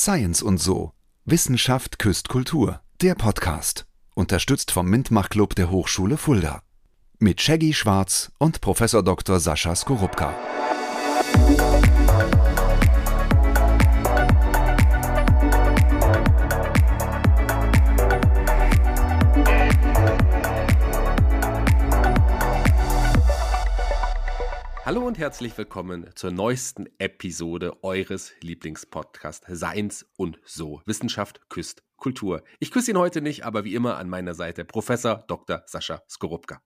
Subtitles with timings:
[0.00, 0.92] Science und so.
[1.26, 2.80] Wissenschaft küsst Kultur.
[3.02, 3.84] Der Podcast.
[4.14, 6.62] Unterstützt vom Mintmach-Club der Hochschule Fulda.
[7.18, 8.78] Mit Shaggy Schwarz und Prof.
[8.78, 9.40] Dr.
[9.40, 10.34] Sascha Skorupka.
[24.90, 30.82] Hallo und herzlich willkommen zur neuesten Episode eures Lieblingspodcasts Seins und So.
[30.84, 32.42] Wissenschaft küsst Kultur.
[32.58, 35.62] Ich küsse ihn heute nicht, aber wie immer an meiner Seite Professor Dr.
[35.66, 36.60] Sascha Skorupka.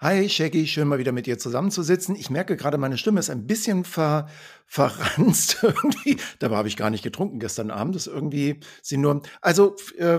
[0.00, 2.16] Hi Shaggy, schön mal wieder mit dir zusammenzusitzen.
[2.16, 4.28] Ich merke gerade, meine Stimme ist ein bisschen ver,
[4.66, 6.16] verranzt irgendwie.
[6.40, 7.94] Dabei habe ich gar nicht getrunken gestern Abend.
[7.94, 9.22] Das ist irgendwie sie nur.
[9.40, 10.18] Also äh,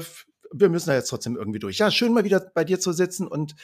[0.54, 1.78] wir müssen da jetzt trotzdem irgendwie durch.
[1.78, 3.56] Ja, schön mal wieder bei dir zu sitzen und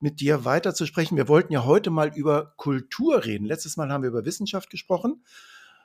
[0.00, 1.16] mit dir weiter zu sprechen.
[1.16, 3.44] Wir wollten ja heute mal über Kultur reden.
[3.44, 5.24] Letztes Mal haben wir über Wissenschaft gesprochen.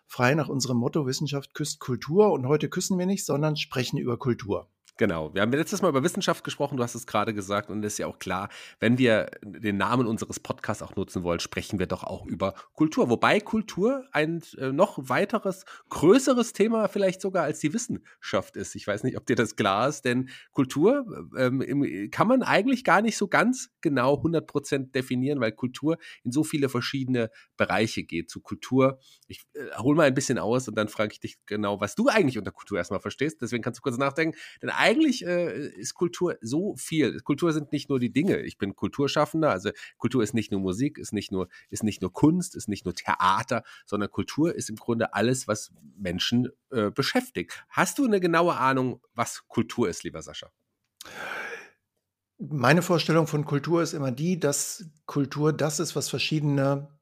[0.05, 2.31] Frei nach unserem Motto Wissenschaft küsst Kultur.
[2.31, 4.69] Und heute küssen wir nicht, sondern sprechen über Kultur.
[4.97, 5.31] Genau.
[5.35, 7.99] Wir haben letztes Mal über Wissenschaft gesprochen, du hast es gerade gesagt, und es ist
[7.99, 8.49] ja auch klar,
[8.79, 13.09] wenn wir den Namen unseres Podcasts auch nutzen wollen, sprechen wir doch auch über Kultur.
[13.09, 18.73] Wobei Kultur ein äh, noch weiteres, größeres Thema vielleicht sogar als die Wissenschaft ist.
[18.75, 21.05] Ich weiß nicht, ob dir das klar ist, denn Kultur
[21.37, 26.43] ähm, kann man eigentlich gar nicht so ganz genau 100% definieren, weil Kultur in so
[26.43, 28.31] viele verschiedene Bereiche geht.
[28.31, 31.79] Zu Kultur, ich äh, hole mal ein bisschen aus und dann frage ich dich genau,
[31.79, 33.41] was du eigentlich unter Kultur erstmal verstehst.
[33.41, 34.35] Deswegen kannst du kurz nachdenken.
[34.63, 37.19] Denn eigentlich äh, ist Kultur so viel.
[37.19, 38.39] Kultur sind nicht nur die Dinge.
[38.39, 42.13] Ich bin Kulturschaffender, also Kultur ist nicht nur Musik, ist nicht nur, ist nicht nur
[42.13, 47.65] Kunst, ist nicht nur Theater, sondern Kultur ist im Grunde alles, was Menschen äh, beschäftigt.
[47.69, 50.49] Hast du eine genaue Ahnung, was Kultur ist, lieber Sascha?
[52.39, 56.96] Meine Vorstellung von Kultur ist immer die, dass Kultur das ist, was verschiedene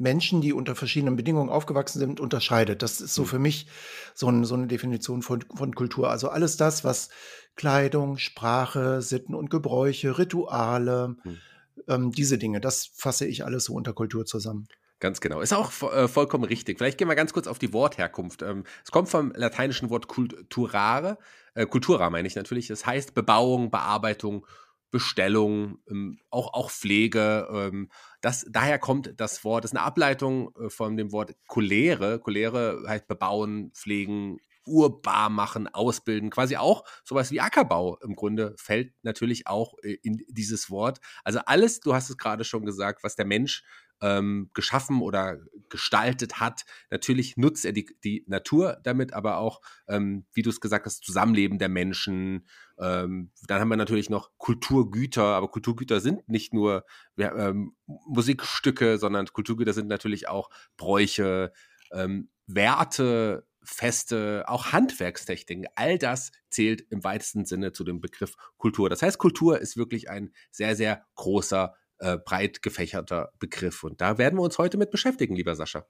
[0.00, 2.82] Menschen, die unter verschiedenen Bedingungen aufgewachsen sind, unterscheidet.
[2.82, 3.26] Das ist so mhm.
[3.26, 3.66] für mich
[4.14, 6.10] so, ein, so eine Definition von, von, Kultur.
[6.10, 7.10] Also alles das, was
[7.54, 11.38] Kleidung, Sprache, Sitten und Gebräuche, Rituale, mhm.
[11.86, 14.66] ähm, diese Dinge, das fasse ich alles so unter Kultur zusammen.
[15.00, 15.40] Ganz genau.
[15.40, 16.78] Ist auch äh, vollkommen richtig.
[16.78, 18.42] Vielleicht gehen wir ganz kurz auf die Wortherkunft.
[18.42, 21.18] Ähm, es kommt vom lateinischen Wort culturare,
[21.54, 22.68] äh, cultura meine ich natürlich.
[22.68, 24.46] Das heißt Bebauung, Bearbeitung,
[24.90, 27.48] Bestellung, ähm, auch, auch Pflege.
[27.52, 27.90] Ähm,
[28.20, 32.20] das, daher kommt das Wort, das ist eine Ableitung äh, von dem Wort Cholere.
[32.20, 34.38] Cholere heißt bebauen, pflegen,
[34.70, 40.22] urbar machen, ausbilden, quasi auch sowas wie Ackerbau im Grunde fällt natürlich auch äh, in
[40.28, 41.00] dieses Wort.
[41.24, 43.64] Also alles, du hast es gerade schon gesagt, was der Mensch
[44.02, 45.38] ähm, geschaffen oder
[45.68, 46.64] gestaltet hat.
[46.90, 51.04] Natürlich nutzt er die, die Natur damit, aber auch, ähm, wie du es gesagt hast,
[51.04, 52.46] Zusammenleben der Menschen.
[52.78, 56.84] Ähm, dann haben wir natürlich noch Kulturgüter, aber Kulturgüter sind nicht nur
[57.18, 61.52] ähm, Musikstücke, sondern Kulturgüter sind natürlich auch Bräuche,
[61.92, 68.88] ähm, Werte, Feste, auch Handwerkstechniken, all das zählt im weitesten Sinne zu dem Begriff Kultur.
[68.88, 73.84] Das heißt, Kultur ist wirklich ein sehr, sehr großer äh, breit gefächerter Begriff.
[73.84, 75.86] Und da werden wir uns heute mit beschäftigen, lieber Sascha.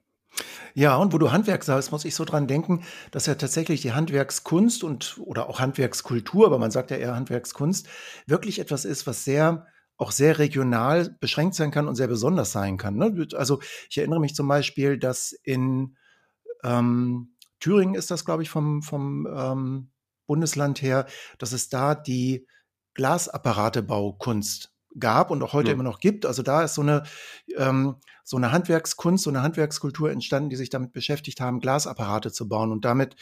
[0.73, 3.91] Ja, und wo du Handwerk sagst, muss ich so dran denken, dass ja tatsächlich die
[3.91, 7.87] Handwerkskunst und oder auch Handwerkskultur, aber man sagt ja eher Handwerkskunst,
[8.27, 9.67] wirklich etwas ist, was sehr
[9.97, 12.95] auch sehr regional beschränkt sein kann und sehr besonders sein kann.
[12.95, 13.27] Ne?
[13.35, 15.95] Also ich erinnere mich zum Beispiel, dass in
[16.63, 19.91] ähm, Thüringen ist das, glaube ich, vom, vom ähm,
[20.27, 21.05] Bundesland her,
[21.37, 22.45] dass es da die
[22.95, 25.73] Glasapparatebaukunst gab und auch heute ja.
[25.73, 26.25] immer noch gibt.
[26.25, 27.03] Also da ist so eine,
[27.57, 27.95] ähm,
[28.25, 32.71] so eine Handwerkskunst, so eine Handwerkskultur entstanden, die sich damit beschäftigt haben, Glasapparate zu bauen
[32.71, 33.15] und damit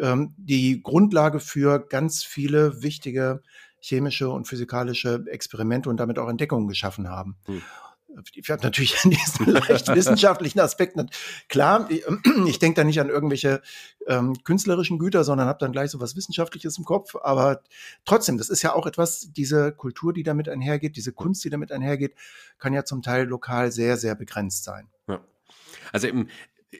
[0.00, 3.42] ähm, die Grundlage für ganz viele wichtige
[3.80, 7.36] chemische und physikalische Experimente und damit auch Entdeckungen geschaffen haben.
[7.46, 7.62] Hm
[8.34, 11.10] ich habe natürlich an diesen leicht wissenschaftlichen Aspekten,
[11.48, 11.88] klar,
[12.46, 13.62] ich, denke da nicht an irgendwelche
[14.06, 17.14] ähm, künstlerischen Güter, sondern habe dann gleich so was Wissenschaftliches im Kopf.
[17.22, 17.62] Aber
[18.04, 21.72] trotzdem, das ist ja auch etwas, diese Kultur, die damit einhergeht, diese Kunst, die damit
[21.72, 22.14] einhergeht,
[22.58, 24.88] kann ja zum Teil lokal sehr, sehr begrenzt sein.
[25.08, 25.20] Ja.
[25.92, 26.28] Also im,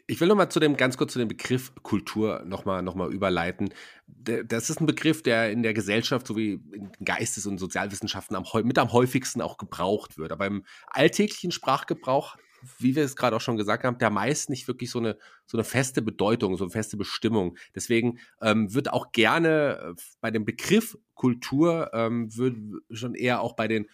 [0.06, 2.94] ich will noch mal zu dem ganz kurz zu dem Begriff Kultur noch mal, noch
[2.94, 3.72] mal überleiten.
[4.06, 8.78] Das ist ein Begriff, der in der Gesellschaft sowie in Geistes- und Sozialwissenschaften am, mit
[8.78, 10.32] am häufigsten auch gebraucht wird.
[10.32, 12.36] Aber im alltäglichen Sprachgebrauch,
[12.78, 15.56] wie wir es gerade auch schon gesagt haben, der meist nicht wirklich so eine, so
[15.56, 17.56] eine feste Bedeutung, so eine feste Bestimmung.
[17.74, 22.56] Deswegen ähm, wird auch gerne äh, bei dem Begriff Kultur ähm, wird
[22.90, 23.86] schon eher auch bei den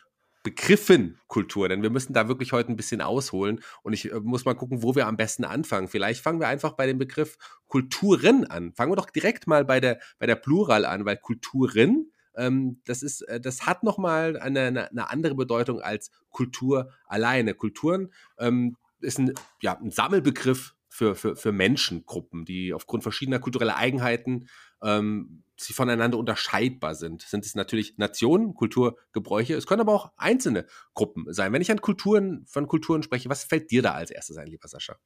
[0.42, 4.44] Begriffen Kultur, denn wir müssen da wirklich heute ein bisschen ausholen und ich äh, muss
[4.44, 5.88] mal gucken, wo wir am besten anfangen.
[5.88, 8.72] Vielleicht fangen wir einfach bei dem Begriff Kulturen an.
[8.72, 13.02] Fangen wir doch direkt mal bei der, bei der Plural an, weil Kulturen, ähm, das
[13.02, 17.54] ist, äh, das hat nochmal eine, eine, eine andere Bedeutung als Kultur alleine.
[17.54, 23.76] Kulturen ähm, ist ein, ja, ein Sammelbegriff für, für, für Menschengruppen, die aufgrund verschiedener kultureller
[23.76, 24.48] Eigenheiten
[24.82, 27.22] ähm, sie voneinander unterscheidbar sind.
[27.22, 31.52] Sind es natürlich Nationen, Kulturgebräuche, es können aber auch einzelne Gruppen sein.
[31.52, 34.68] Wenn ich an Kulturen, von Kulturen spreche, was fällt dir da als erstes ein, lieber
[34.68, 34.96] Sascha?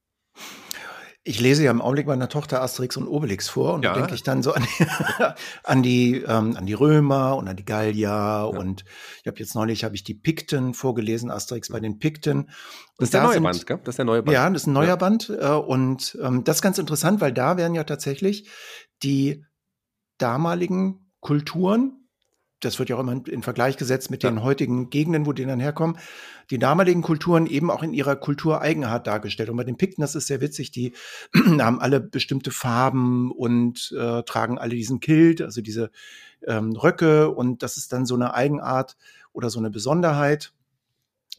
[1.23, 3.91] Ich lese ja im Augenblick meiner Tochter Asterix und Obelix vor und ja.
[3.91, 4.85] da denke ich dann so an die,
[5.63, 8.43] an die, ähm, an die Römer und an die Gallier ja.
[8.45, 8.85] und
[9.21, 12.49] ich habe jetzt neulich habe ich die Pikten vorgelesen, Asterix bei den Pikten.
[12.97, 13.79] Das ist der neue sind, Band, gell?
[13.83, 14.33] Das ist der neue Band.
[14.35, 14.95] Ja, das ist ein neuer ja.
[14.95, 18.49] Band äh, und ähm, das ist ganz interessant, weil da werden ja tatsächlich
[19.03, 19.43] die
[20.17, 22.07] damaligen Kulturen
[22.59, 24.31] das wird ja auch immer in Vergleich gesetzt mit ja.
[24.31, 25.97] den heutigen Gegenden, wo die dann herkommen,
[26.49, 29.49] die damaligen Kulturen eben auch in ihrer Kultureigenart dargestellt.
[29.49, 30.93] Und bei den Pikten, das ist sehr witzig, die
[31.59, 35.91] haben alle bestimmte Farben und äh, tragen alle diesen Kilt, also diese
[36.47, 37.29] ähm, Röcke.
[37.29, 38.97] Und das ist dann so eine Eigenart
[39.33, 40.51] oder so eine Besonderheit,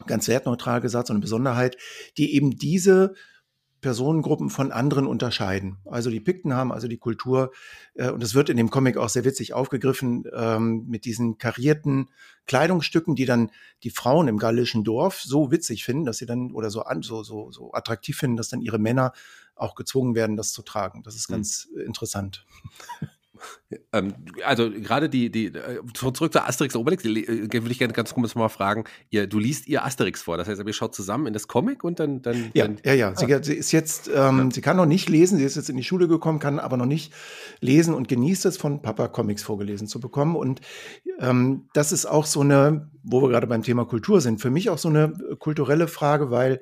[0.07, 1.75] ganz wertneutral gesagt, so eine Besonderheit,
[2.17, 3.13] die eben diese
[3.81, 5.77] Personengruppen von anderen unterscheiden.
[5.85, 7.51] Also die Pikten haben also die Kultur,
[7.95, 12.09] äh, und es wird in dem Comic auch sehr witzig aufgegriffen, ähm, mit diesen karierten
[12.45, 13.51] Kleidungsstücken, die dann
[13.83, 17.23] die Frauen im gallischen Dorf so witzig finden, dass sie dann oder so, an, so,
[17.23, 19.13] so, so attraktiv finden, dass dann ihre Männer
[19.55, 21.03] auch gezwungen werden, das zu tragen.
[21.03, 21.35] Das ist hm.
[21.35, 21.81] ganz mhm.
[21.81, 22.45] interessant.
[23.93, 24.13] Ähm,
[24.45, 27.07] also gerade die, die, äh, zurück zu Asterix und Obelix, äh,
[27.53, 30.61] würde ich gerne ganz kurz mal fragen, ihr, du liest ihr Asterix vor, das heißt,
[30.65, 32.21] ihr schaut zusammen in das Comic und dann...
[32.21, 33.43] dann ja, dann, ja, ja, sie, ah.
[33.43, 34.51] sie, ist jetzt, ähm, ja.
[34.51, 36.85] sie kann noch nicht lesen, sie ist jetzt in die Schule gekommen, kann aber noch
[36.85, 37.13] nicht
[37.59, 40.35] lesen und genießt es, von Papa Comics vorgelesen zu bekommen.
[40.35, 40.61] Und
[41.19, 44.69] ähm, das ist auch so eine, wo wir gerade beim Thema Kultur sind, für mich
[44.69, 46.61] auch so eine kulturelle Frage, weil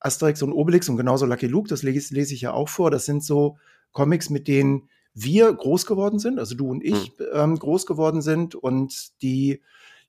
[0.00, 3.04] Asterix und Obelix und genauso Lucky Luke, das lese, lese ich ja auch vor, das
[3.04, 3.58] sind so
[3.92, 7.26] Comics, mit denen wir groß geworden sind, also du und ich mhm.
[7.32, 9.62] ähm, groß geworden sind und die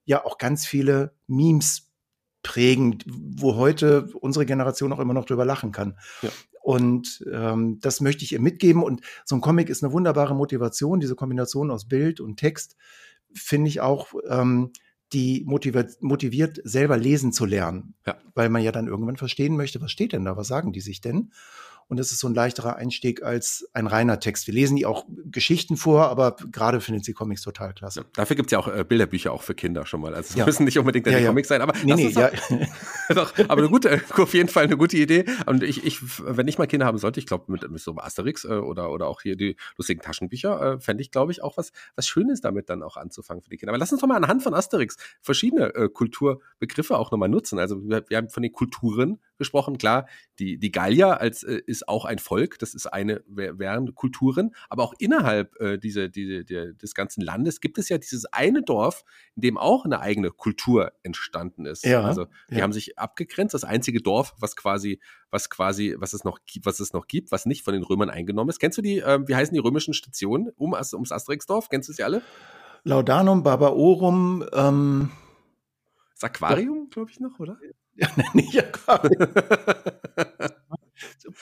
[0.05, 1.89] ja auch ganz viele Memes
[2.43, 5.97] prägen, wo heute unsere Generation auch immer noch drüber lachen kann.
[6.21, 6.29] Ja.
[6.63, 8.83] Und ähm, das möchte ich ihr mitgeben.
[8.83, 10.99] Und so ein Comic ist eine wunderbare Motivation.
[10.99, 12.75] Diese Kombination aus Bild und Text
[13.33, 14.71] finde ich auch, ähm,
[15.13, 17.95] die motiviert, motiviert, selber lesen zu lernen.
[18.05, 18.17] Ja.
[18.33, 21.01] Weil man ja dann irgendwann verstehen möchte, was steht denn da, was sagen die sich
[21.01, 21.31] denn?
[21.91, 24.47] Und es ist so ein leichterer Einstieg als ein reiner Text.
[24.47, 27.99] Wir lesen die auch Geschichten vor, aber gerade findet sie Comics total klasse.
[27.99, 30.15] Ja, dafür gibt es ja auch äh, Bilderbücher auch für Kinder schon mal.
[30.15, 30.45] Also es ja.
[30.45, 32.31] müssen nicht unbedingt ja, Comics sein, aber nee, nee, ja.
[33.13, 35.25] doch, aber eine gute, auf jeden Fall eine gute Idee.
[35.47, 38.45] Und ich, ich wenn ich mal Kinder haben sollte, ich glaube mit, mit so Asterix
[38.45, 41.73] äh, oder, oder auch hier die lustigen Taschenbücher, äh, fände ich, glaube ich, auch was,
[41.97, 43.71] was Schönes damit dann auch anzufangen für die Kinder.
[43.71, 47.59] Aber lass uns doch mal anhand von Asterix verschiedene äh, Kulturbegriffe auch nochmal nutzen.
[47.59, 49.79] Also wir, wir haben von den Kulturen gesprochen.
[49.79, 50.07] Klar,
[50.37, 54.83] die, die Gallier als, äh, ist auch ein Volk, das ist eine, während Kulturen, aber
[54.83, 59.03] auch innerhalb äh, diese, diese, der, des ganzen Landes gibt es ja dieses eine Dorf,
[59.35, 61.83] in dem auch eine eigene Kultur entstanden ist.
[61.83, 62.61] Ja, also die ja.
[62.61, 65.01] haben sich abgegrenzt, das einzige Dorf, was quasi,
[65.31, 68.11] was quasi, was es noch gibt, was es noch gibt, was nicht von den Römern
[68.11, 68.59] eingenommen ist.
[68.59, 71.69] Kennst du die, äh, wie heißen die römischen Stationen um, ums Asterixdorf?
[71.69, 72.21] Kennst du sie alle?
[72.83, 75.11] Laudanum, Barbaorum, ähm,
[76.21, 77.57] das Aquarium, glaube ich noch, oder?
[78.01, 79.31] Ja, nicht Aquarium.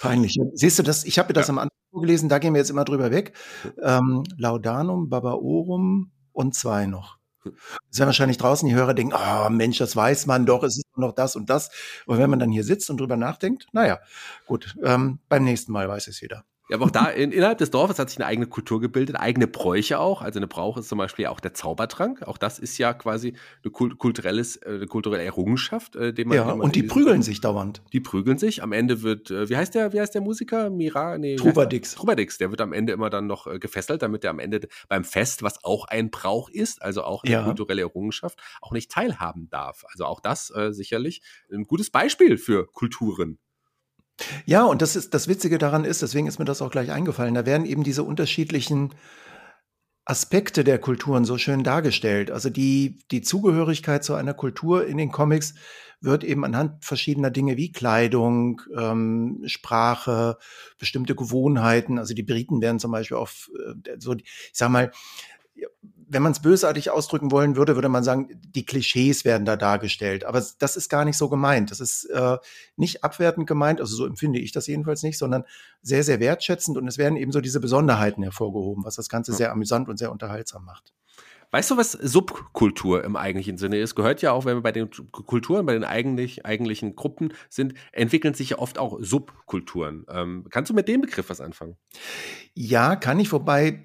[0.01, 0.39] Peinlich.
[0.53, 1.03] Siehst du das?
[1.06, 1.53] Ich habe mir das ja.
[1.53, 3.33] am Anfang vorgelesen, da gehen wir jetzt immer drüber weg.
[3.81, 7.17] Ähm, Laudanum, Babaorum und zwei noch.
[7.44, 10.97] Das werden wahrscheinlich draußen die Hörer denken, oh Mensch, das weiß man doch, es ist
[10.97, 11.69] noch das und das.
[12.06, 14.00] Und wenn man dann hier sitzt und drüber nachdenkt, naja,
[14.45, 16.44] gut, ähm, beim nächsten Mal weiß es jeder.
[16.69, 19.48] Ja, aber auch da in, innerhalb des Dorfes hat sich eine eigene Kultur gebildet, eigene
[19.48, 20.21] Bräuche auch.
[20.21, 22.21] Also eine Brauch ist zum Beispiel auch der Zaubertrank.
[22.21, 23.33] Auch das ist ja quasi
[23.64, 26.38] eine, kulturelles, äh, eine kulturelle Errungenschaft, äh, den man.
[26.38, 27.81] Ja, man und die prügeln sich dauernd.
[27.92, 28.61] Die prügeln sich.
[28.61, 30.69] Am Ende wird, äh, wie heißt der, wie heißt der Musiker?
[30.69, 31.38] Mira, nee.
[31.38, 31.95] Trubadix.
[31.95, 35.04] Trubadix, der wird am Ende immer dann noch äh, gefesselt, damit er am Ende beim
[35.04, 37.44] Fest, was auch ein Brauch ist, also auch eine ja.
[37.45, 39.85] kulturelle Errungenschaft, auch nicht teilhaben darf.
[39.92, 43.40] Also auch das äh, sicherlich ein gutes Beispiel für Kulturen.
[44.45, 47.33] Ja, und das ist das Witzige daran ist, deswegen ist mir das auch gleich eingefallen,
[47.33, 48.94] da werden eben diese unterschiedlichen
[50.06, 52.31] Aspekte der Kulturen so schön dargestellt.
[52.31, 55.54] Also die, die Zugehörigkeit zu einer Kultur in den Comics
[56.02, 60.38] wird eben anhand verschiedener Dinge wie Kleidung, ähm, Sprache,
[60.80, 61.99] bestimmte Gewohnheiten.
[61.99, 63.52] Also die Briten werden zum Beispiel auf
[63.85, 64.23] äh, so, ich
[64.54, 64.92] sag mal,
[66.09, 70.25] wenn man es bösartig ausdrücken wollen würde, würde man sagen, die Klischees werden da dargestellt.
[70.25, 71.71] Aber das ist gar nicht so gemeint.
[71.71, 72.37] Das ist äh,
[72.75, 75.45] nicht abwertend gemeint, also so empfinde ich das jedenfalls nicht, sondern
[75.81, 76.78] sehr, sehr wertschätzend.
[76.78, 79.37] Und es werden eben so diese Besonderheiten hervorgehoben, was das Ganze ja.
[79.37, 80.94] sehr amüsant und sehr unterhaltsam macht.
[81.51, 83.95] Weißt du, was Subkultur im eigentlichen Sinne ist?
[83.95, 88.35] Gehört ja auch, wenn wir bei den Kulturen, bei den eigentlich, eigentlichen Gruppen sind, entwickeln
[88.35, 90.06] sich ja oft auch Subkulturen.
[90.09, 91.75] Ähm, kannst du mit dem Begriff was anfangen?
[92.54, 93.83] Ja, kann ich, wobei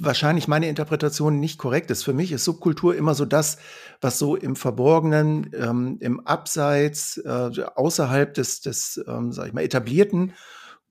[0.00, 2.02] wahrscheinlich meine Interpretation nicht korrekt ist.
[2.02, 3.58] Für mich ist Subkultur immer so das,
[4.00, 9.62] was so im Verborgenen, ähm, im Abseits, äh, außerhalb des, des ähm, sag ich mal,
[9.62, 10.32] etablierten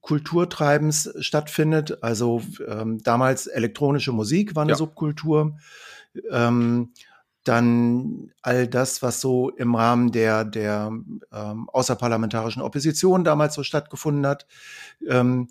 [0.01, 2.03] Kulturtreibens stattfindet.
[2.03, 4.77] Also ähm, damals elektronische Musik war eine ja.
[4.77, 5.57] Subkultur.
[6.31, 6.91] Ähm,
[7.43, 10.91] dann all das, was so im Rahmen der, der
[11.31, 14.47] ähm, außerparlamentarischen Opposition damals so stattgefunden hat.
[15.07, 15.47] Ähm,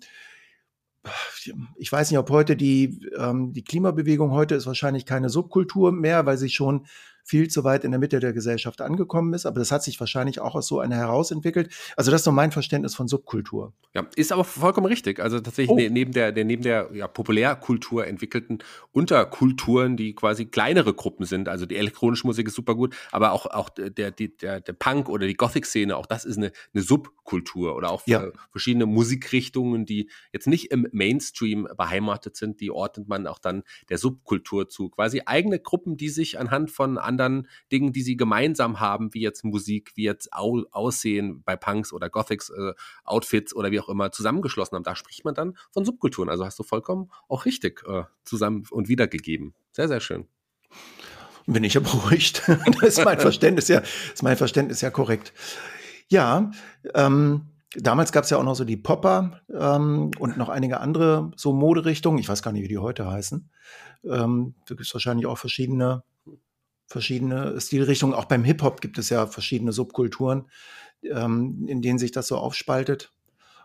[1.77, 6.25] ich weiß nicht, ob heute die, ähm, die Klimabewegung heute ist wahrscheinlich keine Subkultur mehr,
[6.25, 6.85] weil sie schon
[7.25, 9.47] viel zu weit in der Mitte der Gesellschaft angekommen ist.
[9.47, 11.73] Aber das hat sich wahrscheinlich auch aus so einer herausentwickelt.
[11.97, 13.73] Also das ist so mein Verständnis von Subkultur.
[13.95, 15.19] Ja, ist aber vollkommen richtig.
[15.19, 15.75] Also tatsächlich oh.
[15.75, 18.59] Ne, neben der, der, neben der ja, Populärkultur entwickelten
[18.91, 21.49] Unterkulturen, die quasi kleinere Gruppen sind.
[21.49, 25.09] Also die elektronische Musik ist super gut, aber auch, auch der, die, der, der Punk
[25.09, 28.27] oder die Gothic-Szene, auch das ist eine, eine Subkultur oder auch ja.
[28.51, 33.97] verschiedene Musikrichtungen, die jetzt nicht im Mainstream beheimatet sind, die ordnet man auch dann der
[33.97, 34.89] Subkultur zu.
[34.89, 39.43] Quasi eigene Gruppen, die sich anhand von anderen Dingen, die sie gemeinsam haben, wie jetzt
[39.43, 44.11] Musik, wie jetzt Au Aussehen bei Punks oder Gothics, äh, Outfits oder wie auch immer
[44.11, 44.83] zusammengeschlossen haben.
[44.83, 46.29] Da spricht man dann von Subkulturen.
[46.29, 49.53] Also hast du vollkommen auch richtig äh, zusammen und wiedergegeben.
[49.71, 50.27] Sehr, sehr schön.
[51.47, 52.43] Bin ich ja beruhigt.
[52.81, 53.79] das ist mein Verständnis ja,
[54.13, 55.33] ist mein Verständnis ja korrekt.
[56.07, 56.51] Ja,
[56.93, 61.31] ähm, damals gab es ja auch noch so die Popper ähm, und noch einige andere
[61.35, 62.19] so Moderichtungen.
[62.19, 63.49] Ich weiß gar nicht, wie die heute heißen.
[64.05, 66.03] Ähm, da gibt es wahrscheinlich auch verschiedene
[66.87, 68.15] verschiedene Stilrichtungen.
[68.15, 70.49] Auch beim Hip-Hop gibt es ja verschiedene Subkulturen,
[71.03, 73.11] ähm, in denen sich das so aufspaltet.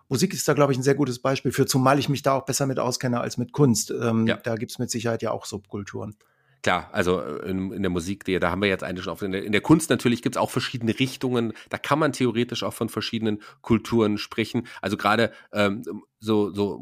[0.08, 2.44] Musik ist da, glaube ich, ein sehr gutes Beispiel für, zumal ich mich da auch
[2.44, 3.92] besser mit auskenne als mit Kunst.
[3.92, 4.36] Ähm, ja.
[4.36, 6.16] Da gibt es mit Sicherheit ja auch Subkulturen.
[6.62, 9.22] Klar, also äh, in, in, der Musik, die, da haben wir jetzt eigentlich schon auf.
[9.22, 11.52] In der, in der Kunst natürlich gibt es auch verschiedene Richtungen.
[11.70, 14.66] Da kann man theoretisch auch von verschiedenen Kulturen sprechen.
[14.82, 15.82] Also gerade ähm,
[16.20, 16.78] so, so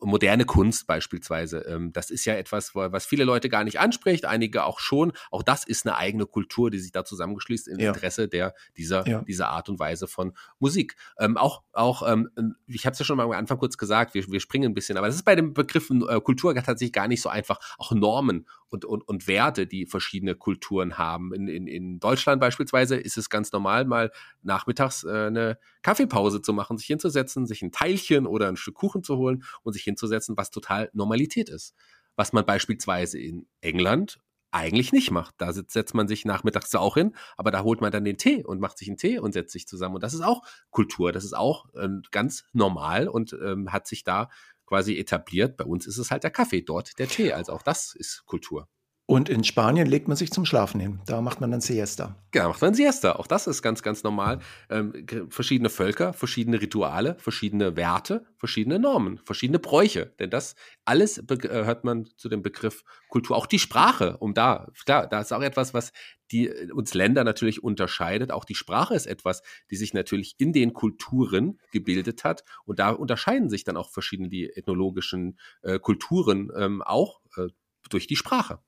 [0.00, 1.58] moderne Kunst beispielsweise.
[1.60, 5.12] Ähm, das ist ja etwas, was viele Leute gar nicht anspricht, einige auch schon.
[5.30, 7.88] Auch das ist eine eigene Kultur, die sich da zusammengeschließt im ja.
[7.88, 9.22] Interesse der, dieser, ja.
[9.22, 10.96] dieser Art und Weise von Musik.
[11.18, 12.30] Ähm, auch, auch ähm,
[12.66, 14.98] ich habe es ja schon mal am Anfang kurz gesagt, wir, wir springen ein bisschen,
[14.98, 17.60] aber das ist bei dem Begriff äh, Kultur tatsächlich gar nicht so einfach.
[17.78, 21.32] Auch Normen und, und, und Werte, die verschiedene Kulturen haben.
[21.32, 24.10] In, in, in Deutschland beispielsweise ist es ganz normal, mal
[24.42, 29.04] nachmittags äh, eine Kaffeepause zu machen, sich hinzusetzen, sich ein Teilchen oder ein Stück Kuchen
[29.04, 31.74] zu holen und sich hinzusetzen, was total Normalität ist.
[32.16, 34.18] Was man beispielsweise in England
[34.52, 35.34] eigentlich nicht macht.
[35.38, 38.60] Da setzt man sich nachmittags auch hin, aber da holt man dann den Tee und
[38.60, 39.94] macht sich einen Tee und setzt sich zusammen.
[39.94, 44.02] Und das ist auch Kultur, das ist auch äh, ganz normal und ähm, hat sich
[44.02, 44.28] da
[44.66, 45.56] quasi etabliert.
[45.56, 47.32] Bei uns ist es halt der Kaffee, dort der Tee.
[47.32, 48.68] Also auch das ist Kultur.
[49.10, 51.00] Und in Spanien legt man sich zum Schlafen hin.
[51.04, 52.14] Da macht man dann Siesta.
[52.30, 53.16] Genau, macht man Siesta.
[53.16, 54.38] Auch das ist ganz, ganz normal.
[54.68, 60.14] Ähm, verschiedene Völker, verschiedene Rituale, verschiedene Werte, verschiedene Normen, verschiedene Bräuche.
[60.20, 63.36] Denn das alles äh, hört man zu dem Begriff Kultur.
[63.36, 65.90] Auch die Sprache, um da, klar, da ist auch etwas, was
[66.30, 68.30] die äh, uns Länder natürlich unterscheidet.
[68.30, 72.44] Auch die Sprache ist etwas, die sich natürlich in den Kulturen gebildet hat.
[72.64, 77.48] Und da unterscheiden sich dann auch verschiedene die ethnologischen äh, Kulturen ähm, auch äh,
[77.88, 78.60] durch die Sprache.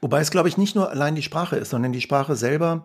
[0.00, 2.84] Wobei es, glaube ich, nicht nur allein die Sprache ist, sondern die Sprache selber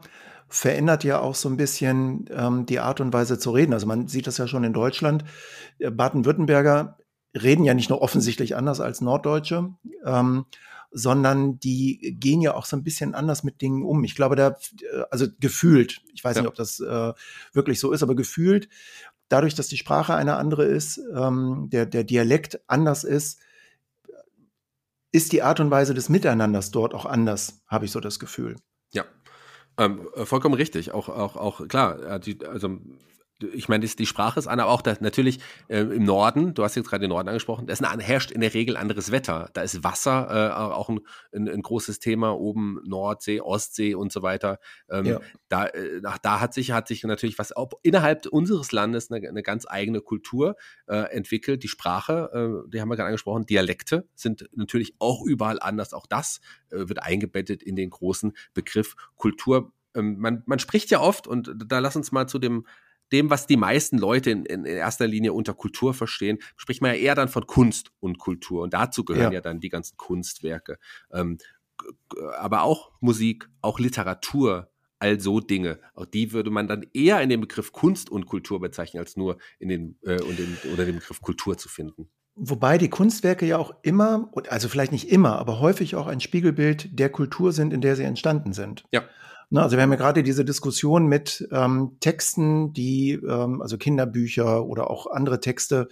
[0.50, 3.74] verändert ja auch so ein bisschen ähm, die Art und Weise zu reden.
[3.74, 5.26] Also man sieht das ja schon in Deutschland.
[5.80, 6.98] Äh, Baden-Württemberger
[7.36, 9.70] reden ja nicht nur offensichtlich anders als Norddeutsche,
[10.06, 10.46] ähm,
[10.92, 14.04] sondern die gehen ja auch so ein bisschen anders mit Dingen um.
[14.06, 16.42] Ich glaube, da, äh, also gefühlt, ich weiß ja.
[16.44, 17.14] nicht, ob das äh,
[17.54, 18.70] wirklich so ist, aber gefühlt,
[19.28, 23.40] dadurch, dass die Sprache eine andere ist, ähm, der, der Dialekt anders ist,
[25.18, 28.56] ist die Art und Weise des Miteinanders dort auch anders, habe ich so das Gefühl.
[28.94, 29.04] Ja,
[29.80, 30.92] ähm, äh, vollkommen richtig.
[30.92, 32.78] Auch, auch, auch klar, äh, also
[33.54, 36.76] ich meine, die Sprache ist an, aber auch das, natürlich äh, im Norden, du hast
[36.76, 39.50] jetzt gerade den Norden angesprochen, es herrscht in der Regel anderes Wetter.
[39.54, 41.02] Da ist Wasser äh, auch ein,
[41.34, 44.60] ein, ein, großes Thema, oben Nordsee, Ostsee und so weiter.
[44.90, 45.20] Ähm, ja.
[45.50, 49.44] da, äh, da hat sich, hat sich natürlich was auch innerhalb unseres Landes eine, eine
[49.44, 50.56] ganz eigene Kultur
[50.88, 51.64] äh, entwickelt.
[51.64, 55.94] Die Sprache, äh, die haben wir gerade angesprochen, Dialekte sind natürlich auch überall anders.
[55.94, 59.72] Auch das äh, wird eingebettet in den großen Begriff Kultur.
[59.94, 62.66] Ähm, man, man spricht ja oft, und da lass uns mal zu dem
[63.12, 66.98] dem, was die meisten Leute in, in erster Linie unter Kultur verstehen, spricht man ja
[66.98, 68.64] eher dann von Kunst und Kultur.
[68.64, 70.78] Und dazu gehören ja, ja dann die ganzen Kunstwerke.
[71.12, 71.38] Ähm,
[72.38, 75.80] aber auch Musik, auch Literatur, all so Dinge.
[75.94, 79.38] Auch die würde man dann eher in den Begriff Kunst und Kultur bezeichnen, als nur
[79.60, 82.10] in den, äh, den, oder den Begriff Kultur zu finden.
[82.36, 87.00] Wobei die Kunstwerke ja auch immer, also vielleicht nicht immer, aber häufig auch ein Spiegelbild
[87.00, 88.84] der Kultur sind, in der sie entstanden sind.
[88.92, 89.04] Ja.
[89.50, 94.66] Ne, also wir haben ja gerade diese Diskussion mit ähm, Texten, die, ähm, also Kinderbücher
[94.66, 95.88] oder auch andere Texte,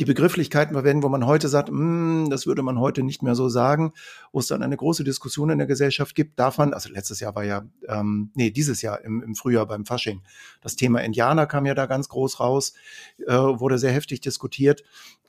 [0.00, 3.48] die Begrifflichkeiten verwenden, wo man heute sagt, mm, das würde man heute nicht mehr so
[3.48, 3.92] sagen,
[4.32, 6.36] wo es dann eine große Diskussion in der Gesellschaft gibt.
[6.40, 9.86] Darf man, also letztes Jahr war ja, ähm, nee, dieses Jahr im, im Frühjahr beim
[9.86, 10.22] Fasching,
[10.60, 12.74] das Thema Indianer kam ja da ganz groß raus,
[13.24, 14.82] äh, wurde sehr heftig diskutiert.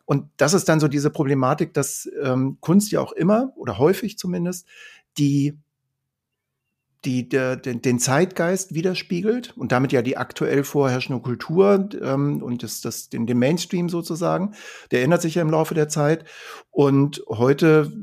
[0.05, 4.17] Und das ist dann so diese Problematik, dass ähm, Kunst ja auch immer oder häufig
[4.17, 4.65] zumindest
[5.19, 5.60] die
[7.07, 12.63] die der, den, den Zeitgeist widerspiegelt und damit ja die aktuell vorherrschende Kultur ähm, und
[12.63, 14.53] das, das, den, den Mainstream sozusagen.
[14.91, 16.25] Der ändert sich ja im Laufe der Zeit.
[16.69, 17.93] Und heute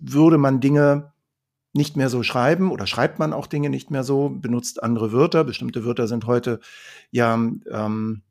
[0.00, 1.12] würde man Dinge
[1.72, 5.44] nicht mehr so schreiben oder schreibt man auch Dinge nicht mehr so, benutzt andere Wörter.
[5.44, 6.58] Bestimmte Wörter sind heute
[7.12, 8.22] ja ähm,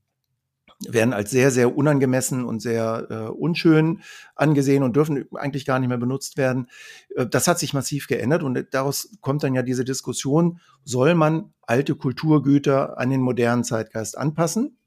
[0.85, 4.01] werden als sehr, sehr unangemessen und sehr äh, unschön
[4.35, 6.67] angesehen und dürfen eigentlich gar nicht mehr benutzt werden.
[7.15, 11.53] Äh, das hat sich massiv geändert und daraus kommt dann ja diese Diskussion, soll man
[11.63, 14.77] alte Kulturgüter an den modernen Zeitgeist anpassen?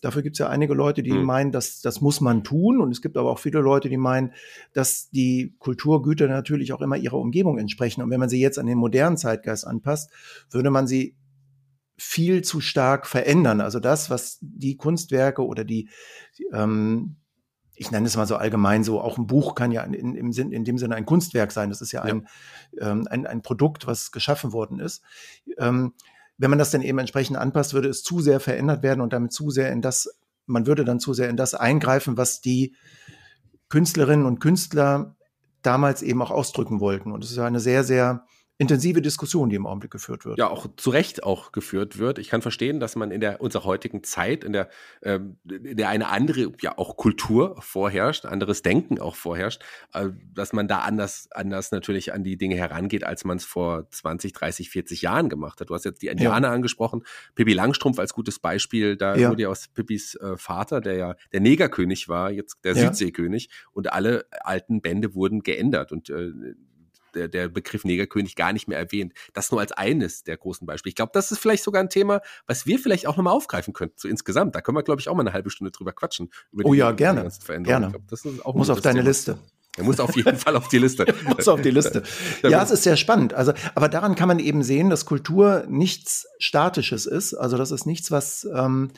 [0.00, 1.24] Dafür gibt es ja einige Leute, die mhm.
[1.24, 2.80] meinen, dass das muss man tun.
[2.80, 4.32] Und es gibt aber auch viele Leute, die meinen,
[4.72, 8.02] dass die Kulturgüter natürlich auch immer ihrer Umgebung entsprechen.
[8.02, 10.12] Und wenn man sie jetzt an den modernen Zeitgeist anpasst,
[10.50, 11.16] würde man sie
[11.98, 13.60] viel zu stark verändern.
[13.60, 15.90] Also das, was die Kunstwerke oder die,
[16.52, 17.16] ähm,
[17.74, 20.52] ich nenne es mal so allgemein so, auch ein Buch kann ja in, im Sinn,
[20.52, 21.70] in dem Sinne ein Kunstwerk sein.
[21.70, 22.12] Das ist ja, ja.
[22.12, 22.28] Ein,
[22.80, 25.02] ähm, ein, ein Produkt, was geschaffen worden ist.
[25.58, 25.92] Ähm,
[26.38, 29.32] wenn man das dann eben entsprechend anpasst, würde es zu sehr verändert werden und damit
[29.32, 30.08] zu sehr in das,
[30.46, 32.76] man würde dann zu sehr in das eingreifen, was die
[33.68, 35.16] Künstlerinnen und Künstler
[35.62, 37.10] damals eben auch ausdrücken wollten.
[37.10, 38.24] Und es ist ja eine sehr, sehr
[38.58, 40.36] intensive Diskussion, die im Augenblick geführt wird.
[40.36, 42.18] Ja, auch zu Recht auch geführt wird.
[42.18, 44.68] Ich kann verstehen, dass man in der unserer heutigen Zeit, in der,
[45.00, 49.62] ähm, in der eine andere, ja auch Kultur vorherrscht, anderes Denken auch vorherrscht,
[49.94, 53.88] äh, dass man da anders, anders natürlich an die Dinge herangeht, als man es vor
[53.90, 55.70] 20, 30, 40 Jahren gemacht hat.
[55.70, 56.54] Du hast jetzt die Indianer ja.
[56.54, 57.04] angesprochen,
[57.36, 59.30] Pippi Langstrumpf als gutes Beispiel, da ja.
[59.30, 62.86] wurde ja aus Pippis äh, Vater, der ja der Negerkönig war, jetzt der ja.
[62.86, 66.32] Südseekönig und alle alten Bände wurden geändert und äh,
[67.18, 69.12] der, der Begriff Negerkönig gar nicht mehr erwähnt.
[69.32, 70.90] Das nur als eines der großen Beispiele.
[70.90, 73.96] Ich glaube, das ist vielleicht sogar ein Thema, was wir vielleicht auch nochmal aufgreifen könnten,
[73.98, 74.54] so insgesamt.
[74.54, 76.30] Da können wir, glaube ich, auch mal eine halbe Stunde drüber quatschen.
[76.62, 77.28] oh ja, gerne.
[77.62, 77.90] gerne.
[77.90, 79.08] Glaub, Muss auf deine Thema.
[79.08, 79.38] Liste.
[79.76, 81.06] Er muss auf jeden Fall auf die Liste.
[81.36, 82.02] muss auf die Liste.
[82.42, 83.32] Ja, es ist sehr spannend.
[83.32, 87.34] Also, aber daran kann man eben sehen, dass Kultur nichts Statisches ist.
[87.34, 88.90] Also, das ist nichts, was ähm,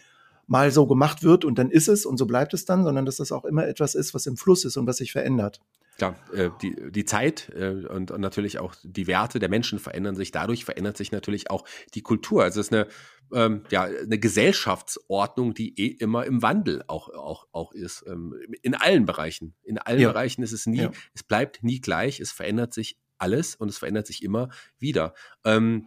[0.47, 3.16] mal so gemacht wird und dann ist es und so bleibt es dann, sondern dass
[3.16, 5.61] das auch immer etwas ist, was im Fluss ist und was sich verändert.
[6.01, 10.17] Klar, äh, die, die Zeit äh, und, und natürlich auch die Werte der Menschen verändern
[10.17, 10.31] sich.
[10.31, 12.43] Dadurch verändert sich natürlich auch die Kultur.
[12.43, 12.89] Also es ist eine,
[13.35, 18.03] ähm, ja, eine Gesellschaftsordnung, die eh immer im Wandel auch, auch, auch ist.
[18.07, 19.55] Ähm, in allen Bereichen.
[19.63, 20.09] In allen ja.
[20.09, 20.91] Bereichen ist es nie, ja.
[21.13, 25.13] es bleibt nie gleich, es verändert sich alles und es verändert sich immer wieder.
[25.45, 25.87] Ähm,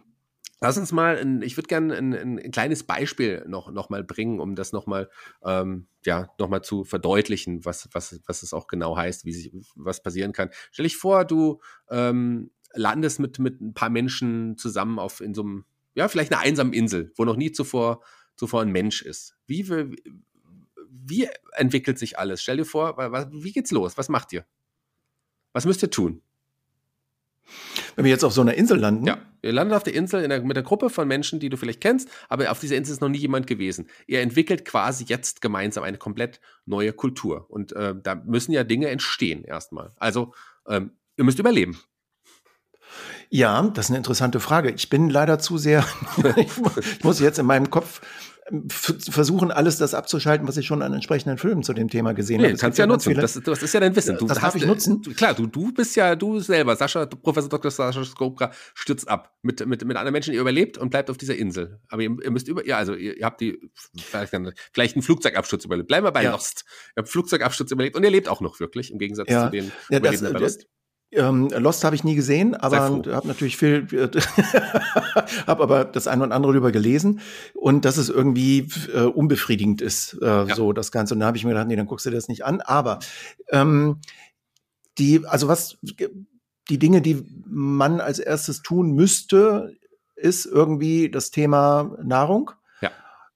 [0.60, 4.04] Lass uns mal, ein, ich würde gerne ein, ein, ein, kleines Beispiel noch, noch mal
[4.04, 5.10] bringen, um das noch mal,
[5.44, 9.52] ähm, ja, noch mal zu verdeutlichen, was, was, was es auch genau heißt, wie sich,
[9.74, 10.50] was passieren kann.
[10.70, 15.42] Stell dich vor, du ähm, landest mit, mit ein paar Menschen zusammen auf in so
[15.42, 15.64] einem,
[15.94, 18.02] ja, vielleicht einer einsamen Insel, wo noch nie zuvor,
[18.36, 19.36] zuvor ein Mensch ist.
[19.46, 22.42] Wie, wie entwickelt sich alles?
[22.42, 22.96] Stell dir vor,
[23.32, 23.98] wie geht's los?
[23.98, 24.46] Was macht ihr?
[25.52, 26.22] Was müsst ihr tun?
[27.96, 29.06] Wenn wir jetzt auf so einer Insel landen.
[29.06, 31.80] Ja, ihr landet auf der Insel der, mit der Gruppe von Menschen, die du vielleicht
[31.80, 33.88] kennst, aber auf dieser Insel ist noch nie jemand gewesen.
[34.06, 37.46] Ihr entwickelt quasi jetzt gemeinsam eine komplett neue Kultur.
[37.48, 39.92] Und äh, da müssen ja Dinge entstehen erstmal.
[39.96, 40.34] Also,
[40.66, 41.78] ähm, ihr müsst überleben.
[43.30, 44.70] Ja, das ist eine interessante Frage.
[44.70, 45.84] Ich bin leider zu sehr,
[46.36, 48.00] ich muss jetzt in meinem Kopf
[48.68, 52.48] versuchen, alles das abzuschalten, was ich schon an entsprechenden Filmen zu dem Thema gesehen nee,
[52.48, 52.54] habe.
[52.54, 53.14] Du kannst ja nutzen.
[53.14, 54.18] Das, das, ist ja dein Wissen.
[54.18, 55.00] Du das darf ich nutzen?
[55.16, 57.70] Klar, du, du bist ja, du selber, Sascha, Professor Dr.
[57.70, 60.34] Sascha Skopra, stürzt ab mit, mit, mit anderen Menschen.
[60.34, 61.80] Ihr überlebt und bleibt auf dieser Insel.
[61.88, 63.58] Aber ihr, ihr müsst über, ja, also ihr, ihr habt die,
[63.96, 64.34] vielleicht,
[64.72, 65.88] vielleicht einen Flugzeugabsturz überlebt.
[65.88, 66.32] Bleiben wir bei ja.
[66.32, 66.64] Lost.
[66.96, 69.46] Ihr habt Flugzeugabsturz überlebt und ihr lebt auch noch wirklich, im Gegensatz ja.
[69.46, 70.58] zu den ja, das, das,
[71.14, 73.86] ähm, Lost habe ich nie gesehen, aber habe natürlich viel,
[75.46, 77.20] habe aber das eine und andere darüber gelesen
[77.54, 80.54] und dass es irgendwie äh, unbefriedigend ist, äh, ja.
[80.54, 81.14] so das Ganze.
[81.14, 82.60] Und da habe ich mir gedacht, nee, dann guckst du dir das nicht an.
[82.60, 82.98] Aber
[83.50, 84.00] ähm,
[84.98, 85.78] die, also was
[86.68, 89.76] die Dinge, die man als erstes tun müsste,
[90.16, 92.52] ist irgendwie das Thema Nahrung.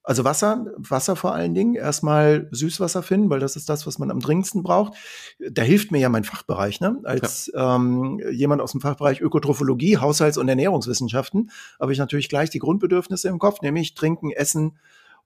[0.09, 1.75] Also Wasser, Wasser vor allen Dingen.
[1.75, 4.95] Erstmal Süßwasser finden, weil das ist das, was man am dringendsten braucht.
[5.39, 6.99] Da hilft mir ja mein Fachbereich, ne?
[7.05, 7.77] Als ja.
[7.77, 13.29] ähm, jemand aus dem Fachbereich Ökotrophologie, Haushalts- und Ernährungswissenschaften, habe ich natürlich gleich die Grundbedürfnisse
[13.29, 14.79] im Kopf, nämlich trinken, essen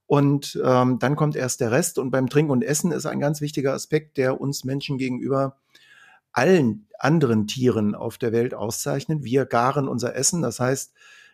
[0.07, 2.01] und ähm, dann kommt erst der Rest.
[2.01, 5.59] Und beim Trinken und Essen ist ein ganz wichtiger Aspekt, der uns Menschen gegenüber
[6.33, 9.23] allen anderen Tieren auf der Welt auszeichnet.
[9.23, 10.93] Wir garen unser Essen, das heißt,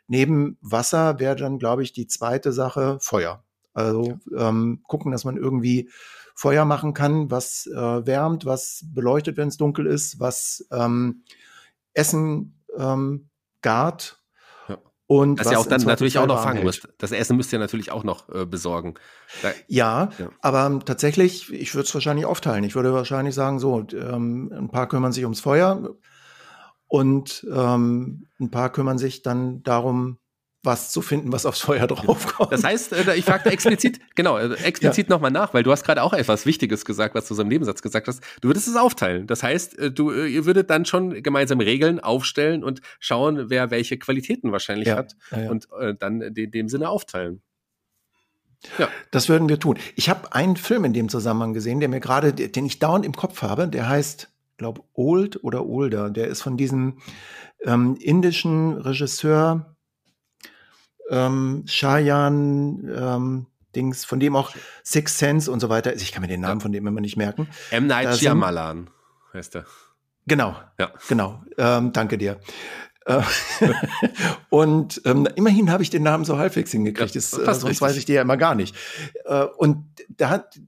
[0.08, 3.44] neben Wasser wäre dann, glaube ich, die zweite Sache Feuer.
[3.74, 5.88] Also ähm, gucken, dass man irgendwie
[6.34, 11.22] Feuer machen kann, was äh, wärmt, was beleuchtet, wenn es dunkel ist, was ähm,
[11.94, 13.28] Essen ähm,
[13.62, 14.22] gart.
[14.68, 14.78] Ja.
[15.06, 16.88] Und das ja auch dann natürlich auch noch fangen müsst.
[16.98, 18.94] Das Essen müsst ihr natürlich auch noch äh, besorgen.
[19.42, 22.64] Da, ja, ja, aber tatsächlich, ich würde es wahrscheinlich aufteilen.
[22.64, 25.96] Ich würde wahrscheinlich sagen, so, ähm, ein paar kümmern sich ums Feuer
[26.88, 30.18] und ähm, ein paar kümmern sich dann darum,
[30.64, 32.52] was zu finden, was aufs Feuer draufkommt.
[32.52, 35.14] Das heißt, äh, ich fragte explizit, genau, äh, explizit ja.
[35.14, 37.80] nochmal nach, weil du hast gerade auch etwas Wichtiges gesagt, was du so im Nebensatz
[37.80, 38.22] gesagt hast.
[38.40, 39.26] Du würdest es aufteilen.
[39.26, 43.98] Das heißt, äh, du, ihr würdet dann schon gemeinsam Regeln aufstellen und schauen, wer welche
[43.98, 44.96] Qualitäten wahrscheinlich ja.
[44.96, 47.40] hat ja, und äh, dann in dem Sinne aufteilen.
[48.78, 48.88] Ja.
[49.12, 49.78] Das würden wir tun.
[49.94, 53.14] Ich habe einen Film in dem Zusammenhang gesehen, der mir gerade, den ich dauernd im
[53.14, 56.10] Kopf habe, der heißt, glaube Old oder Older.
[56.10, 56.98] Der ist von diesem
[57.64, 59.74] ähm, indischen Regisseur,
[61.10, 66.02] ähm, Shayan ähm, Dings, von dem auch Six Sense und so weiter ist.
[66.02, 67.48] Ich kann mir den Namen von dem immer nicht merken.
[67.70, 67.86] M.
[67.86, 68.90] Night Shyamalan
[69.32, 69.64] heißt er.
[70.26, 70.92] Genau, ja.
[71.08, 71.42] genau.
[71.56, 72.40] Ähm, danke dir.
[73.06, 73.22] Äh,
[74.50, 77.14] und ähm, immerhin habe ich den Namen so halbwegs hingekriegt.
[77.14, 77.80] Ja, das, äh, sonst richtig.
[77.80, 78.76] weiß ich die ja immer gar nicht.
[79.24, 80.60] Äh, und da hat,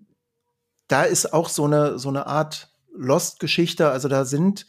[0.89, 3.91] da ist auch so eine so eine Art Lost-Geschichte.
[3.91, 4.67] Also da sind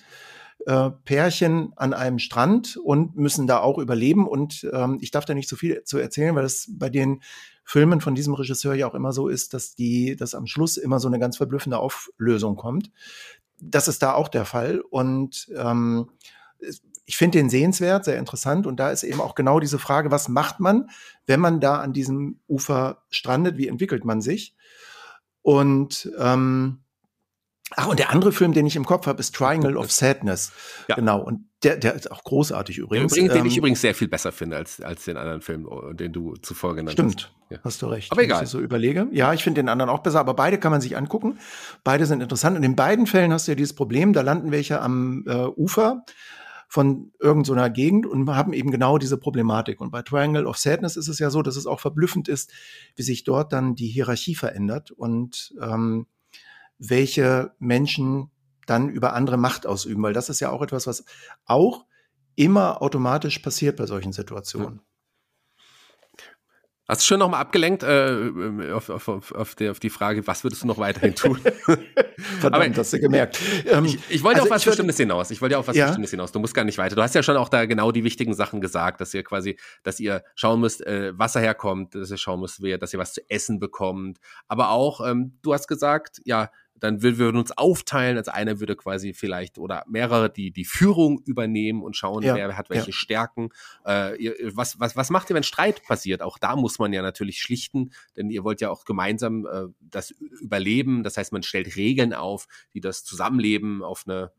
[0.66, 4.28] äh, Pärchen an einem Strand und müssen da auch überleben.
[4.28, 7.22] Und ähm, ich darf da nicht so viel zu erzählen, weil es bei den
[7.64, 11.00] Filmen von diesem Regisseur ja auch immer so ist, dass die, dass am Schluss immer
[11.00, 12.92] so eine ganz verblüffende Auflösung kommt.
[13.60, 14.82] Das ist da auch der Fall.
[14.82, 16.10] Und ähm,
[17.06, 18.68] ich finde den sehenswert, sehr interessant.
[18.68, 20.90] Und da ist eben auch genau diese Frage, was macht man,
[21.26, 23.58] wenn man da an diesem Ufer strandet?
[23.58, 24.56] Wie entwickelt man sich?
[25.42, 26.84] Und ähm,
[27.78, 30.52] Ach, und der andere Film, den ich im Kopf habe, ist Triangle of Sadness.
[30.88, 30.96] Ja.
[30.96, 31.22] Genau.
[31.22, 33.14] Und der, der ist auch großartig übrigens.
[33.14, 36.12] übrigens den ich ähm, übrigens sehr viel besser finde als, als den anderen Film, den
[36.12, 37.16] du zuvor genannt stimmt.
[37.16, 37.22] hast.
[37.22, 37.36] Stimmt.
[37.50, 37.60] Ja.
[37.64, 38.12] Hast du recht.
[38.12, 38.40] Aber egal.
[38.40, 39.08] Wenn ich so überlege.
[39.12, 41.38] Ja, ich finde den anderen auch besser, aber beide kann man sich angucken.
[41.84, 42.58] Beide sind interessant.
[42.58, 46.04] Und in beiden Fällen hast du ja dieses Problem, da landen welche am äh, Ufer
[46.68, 49.82] von irgendeiner so Gegend und haben eben genau diese Problematik.
[49.82, 52.52] Und bei Triangle of Sadness ist es ja so, dass es auch verblüffend ist,
[52.96, 56.08] wie sich dort dann die Hierarchie verändert und ähm,
[56.82, 58.32] welche Menschen
[58.66, 61.06] dann über andere Macht ausüben, weil das ist ja auch etwas, was
[61.46, 61.86] auch
[62.36, 64.82] immer automatisch passiert bei solchen Situationen.
[66.92, 70.64] Hast du schon nochmal abgelenkt äh, auf, auf, auf, die, auf, die, Frage, was würdest
[70.64, 71.40] du noch weiterhin tun?
[72.42, 73.40] Verdammt, Aber, hast du gemerkt.
[73.66, 75.32] Ähm, ich, ich, wollte also auf was Bestimmtes hinaus.
[75.32, 75.86] Ich wollte auf was ja?
[75.86, 76.34] Bestimmtes hinaus.
[76.34, 76.98] Du musst gar nicht weiter.
[76.98, 80.02] Du hast ja schon auch da genau die wichtigen Sachen gesagt, dass ihr quasi, dass
[80.02, 83.60] ihr schauen müsst, äh, Wasser herkommt, dass ihr schauen müsst, dass ihr was zu essen
[83.60, 84.18] bekommt.
[84.50, 86.50] Aber auch, ähm, du hast gesagt, ja,
[86.82, 91.22] dann würden wir uns aufteilen, als einer würde quasi vielleicht oder mehrere die die Führung
[91.26, 92.94] übernehmen und schauen, ja, wer hat welche ja.
[92.94, 93.50] Stärken.
[93.86, 96.22] Äh, was, was, was macht ihr, wenn Streit passiert?
[96.24, 100.10] Auch da muss man ja natürlich schlichten, denn ihr wollt ja auch gemeinsam äh, das
[100.10, 101.04] überleben.
[101.04, 104.32] Das heißt, man stellt Regeln auf, die das Zusammenleben auf eine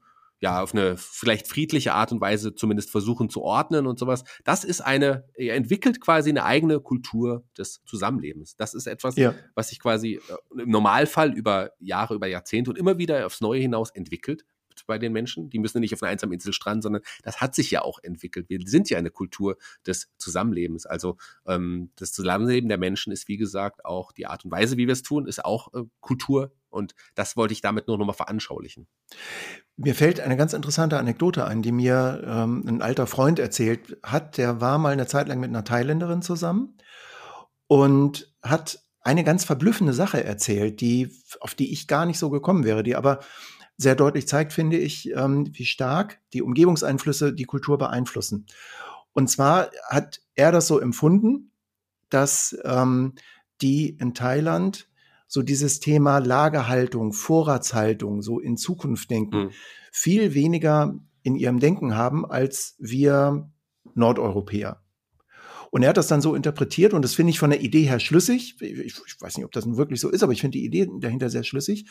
[0.42, 4.24] ja, auf eine vielleicht friedliche Art und Weise zumindest versuchen zu ordnen und sowas.
[4.42, 8.56] Das ist eine, er entwickelt quasi eine eigene Kultur des Zusammenlebens.
[8.56, 9.34] Das ist etwas, ja.
[9.54, 13.60] was sich quasi äh, im Normalfall über Jahre, über Jahrzehnte und immer wieder aufs Neue
[13.60, 14.44] hinaus entwickelt
[14.86, 15.50] bei den Menschen.
[15.50, 18.48] Die müssen nicht auf einer einsamen Insel stranden, sondern das hat sich ja auch entwickelt.
[18.48, 19.56] Wir sind ja eine Kultur
[19.86, 20.86] des Zusammenlebens.
[20.86, 24.86] Also ähm, das Zusammenleben der Menschen ist, wie gesagt, auch die Art und Weise, wie
[24.86, 26.52] wir es tun, ist auch äh, Kultur.
[26.70, 28.86] Und das wollte ich damit nur nochmal veranschaulichen.
[29.76, 34.38] Mir fällt eine ganz interessante Anekdote ein, die mir ähm, ein alter Freund erzählt hat.
[34.38, 36.78] Der war mal eine Zeit lang mit einer Thailänderin zusammen
[37.66, 42.64] und hat eine ganz verblüffende Sache erzählt, die, auf die ich gar nicht so gekommen
[42.64, 43.20] wäre, die aber
[43.76, 48.46] sehr deutlich zeigt, finde ich, ähm, wie stark die Umgebungseinflüsse die Kultur beeinflussen.
[49.12, 51.50] Und zwar hat er das so empfunden,
[52.08, 53.14] dass ähm,
[53.60, 54.88] die in Thailand
[55.26, 59.50] so dieses Thema Lagerhaltung, Vorratshaltung, so in Zukunft denken, mhm.
[59.90, 63.50] viel weniger in ihrem Denken haben als wir
[63.94, 64.82] Nordeuropäer.
[65.70, 67.98] Und er hat das dann so interpretiert und das finde ich von der Idee her
[67.98, 68.56] schlüssig.
[68.60, 70.86] Ich, ich, weiß nicht, ob das nun wirklich so ist, aber ich finde die Idee
[71.00, 71.86] dahinter sehr schlüssig.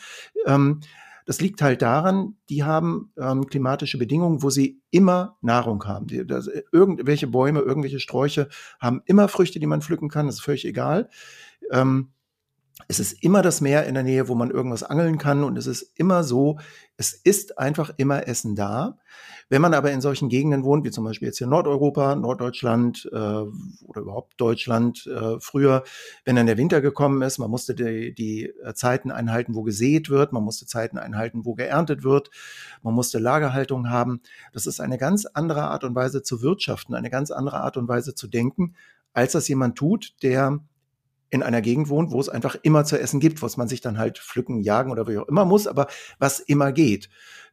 [0.46, 0.80] Ähm,
[1.26, 6.06] das liegt halt daran, die haben ähm, klimatische Bedingungen, wo sie immer Nahrung haben.
[6.06, 8.48] Die, das, irgendwelche Bäume, irgendwelche Sträuche
[8.80, 11.08] haben immer Früchte, die man pflücken kann, das ist völlig egal.
[11.70, 12.11] Ähm,
[12.88, 15.66] es ist immer das Meer in der Nähe, wo man irgendwas angeln kann und es
[15.66, 16.58] ist immer so,
[16.96, 18.98] es ist einfach immer Essen da.
[19.48, 23.16] Wenn man aber in solchen Gegenden wohnt, wie zum Beispiel jetzt hier Nordeuropa, Norddeutschland äh,
[23.16, 25.84] oder überhaupt Deutschland, äh, früher,
[26.24, 30.08] wenn dann der Winter gekommen ist, man musste die, die äh, Zeiten einhalten, wo gesät
[30.08, 32.30] wird, man musste Zeiten einhalten, wo geerntet wird,
[32.82, 34.22] man musste Lagerhaltung haben.
[34.54, 37.88] Das ist eine ganz andere Art und Weise zu wirtschaften, eine ganz andere Art und
[37.88, 38.74] Weise zu denken,
[39.12, 40.60] als das jemand tut, der
[41.32, 43.96] in einer Gegend wohnt, wo es einfach immer zu essen gibt, was man sich dann
[43.96, 45.86] halt pflücken, jagen oder wie auch immer muss, aber
[46.18, 47.08] was immer geht.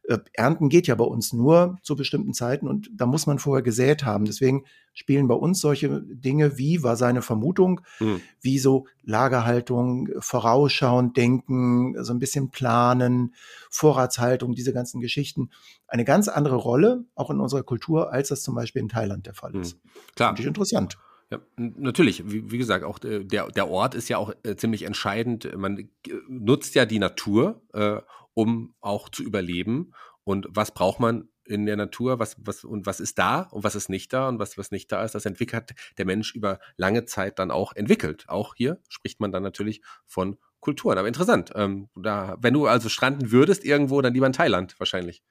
[0.06, 3.62] Äh, Ernten geht ja bei uns nur zu bestimmten Zeiten und da muss man vorher
[3.62, 4.26] gesät haben.
[4.26, 8.20] Deswegen spielen bei uns solche Dinge wie, war seine Vermutung, mhm.
[8.42, 13.34] wie so Lagerhaltung, vorausschauend denken, so ein bisschen planen,
[13.70, 15.48] Vorratshaltung, diese ganzen Geschichten,
[15.88, 19.34] eine ganz andere Rolle, auch in unserer Kultur, als das zum Beispiel in Thailand der
[19.34, 19.76] Fall ist.
[19.76, 19.90] Mhm.
[20.16, 20.28] Klar.
[20.28, 20.98] Finde ich interessant.
[21.30, 22.30] Ja, natürlich.
[22.30, 25.48] Wie, wie, gesagt, auch äh, der, der Ort ist ja auch äh, ziemlich entscheidend.
[25.56, 25.88] Man äh,
[26.28, 28.00] nutzt ja die Natur, äh,
[28.34, 29.92] um auch zu überleben.
[30.24, 32.18] Und was braucht man in der Natur?
[32.18, 34.28] Was, was, und was ist da und was ist nicht da?
[34.28, 37.74] Und was, was nicht da ist, das entwickelt der Mensch über lange Zeit dann auch
[37.74, 38.24] entwickelt.
[38.28, 40.98] Auch hier spricht man dann natürlich von Kulturen.
[40.98, 41.52] Aber interessant.
[41.54, 45.22] Ähm, da, wenn du also stranden würdest irgendwo, dann lieber in Thailand wahrscheinlich.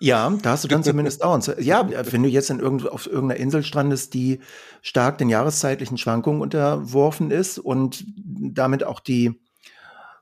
[0.00, 1.38] Ja, da hast du dann zumindest auch.
[1.58, 4.40] Ja, wenn du jetzt in irgend, auf irgendeiner Insel strandest, die
[4.80, 9.40] stark den jahreszeitlichen Schwankungen unterworfen ist und damit auch die,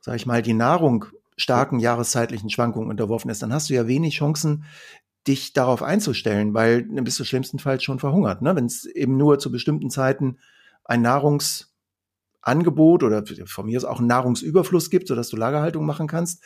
[0.01, 4.17] sag ich mal, die Nahrung starken jahreszeitlichen Schwankungen unterworfen ist, dann hast du ja wenig
[4.17, 4.65] Chancen,
[5.27, 8.43] dich darauf einzustellen, weil dann bist du schlimmstenfalls schon verhungert.
[8.43, 8.57] Ne?
[8.57, 10.39] Wenn es eben nur zu bestimmten Zeiten
[10.85, 11.70] ein Nahrungs
[12.43, 16.43] Angebot oder von mir ist auch ein Nahrungsüberfluss gibt, sodass du Lagerhaltung machen kannst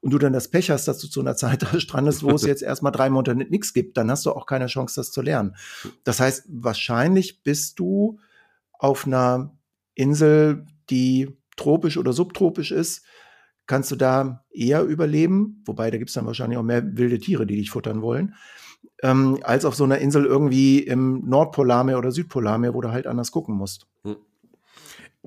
[0.00, 2.42] und du dann das Pech hast, dass du zu einer Zeit da strandest, wo es
[2.46, 5.56] jetzt erstmal drei Monate nichts gibt, dann hast du auch keine Chance, das zu lernen.
[6.04, 8.18] Das heißt, wahrscheinlich bist du
[8.72, 9.56] auf einer
[9.94, 13.02] Insel, die tropisch oder subtropisch ist,
[13.66, 17.46] kannst du da eher überleben, wobei da gibt es dann wahrscheinlich auch mehr wilde Tiere,
[17.46, 18.34] die dich futtern wollen,
[19.02, 23.32] ähm, als auf so einer Insel irgendwie im Nordpolarmeer oder Südpolarmeer, wo du halt anders
[23.32, 23.86] gucken musst.
[24.04, 24.16] Hm.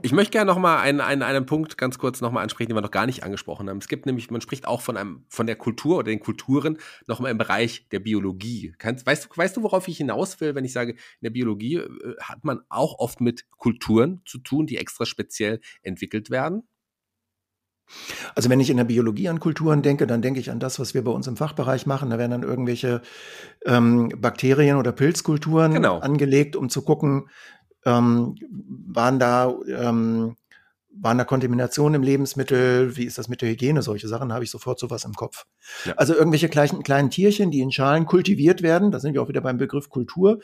[0.01, 2.77] Ich möchte gerne noch mal einen, einen, einen Punkt ganz kurz noch mal ansprechen, den
[2.77, 3.79] wir noch gar nicht angesprochen haben.
[3.79, 7.19] Es gibt nämlich, man spricht auch von einem, von der Kultur oder den Kulturen noch
[7.19, 8.73] mal im Bereich der Biologie.
[8.77, 11.75] Kannst, weißt, du, weißt du, worauf ich hinaus will, wenn ich sage, in der Biologie
[11.75, 16.63] äh, hat man auch oft mit Kulturen zu tun, die extra speziell entwickelt werden?
[18.35, 20.93] Also wenn ich in der Biologie an Kulturen denke, dann denke ich an das, was
[20.93, 22.09] wir bei uns im Fachbereich machen.
[22.09, 23.01] Da werden dann irgendwelche
[23.65, 25.99] ähm, Bakterien oder Pilzkulturen genau.
[25.99, 27.29] angelegt, um zu gucken,
[27.85, 28.35] ähm,
[28.87, 30.35] waren da ähm,
[31.01, 32.95] waren da Kontaminationen im Lebensmittel?
[32.97, 33.81] Wie ist das mit der Hygiene?
[33.81, 35.45] Solche Sachen habe ich sofort sowas im Kopf.
[35.85, 35.93] Ja.
[35.93, 39.41] Also irgendwelche kleinen, kleinen Tierchen, die in Schalen kultiviert werden, da sind wir auch wieder
[39.41, 40.39] beim Begriff Kultur,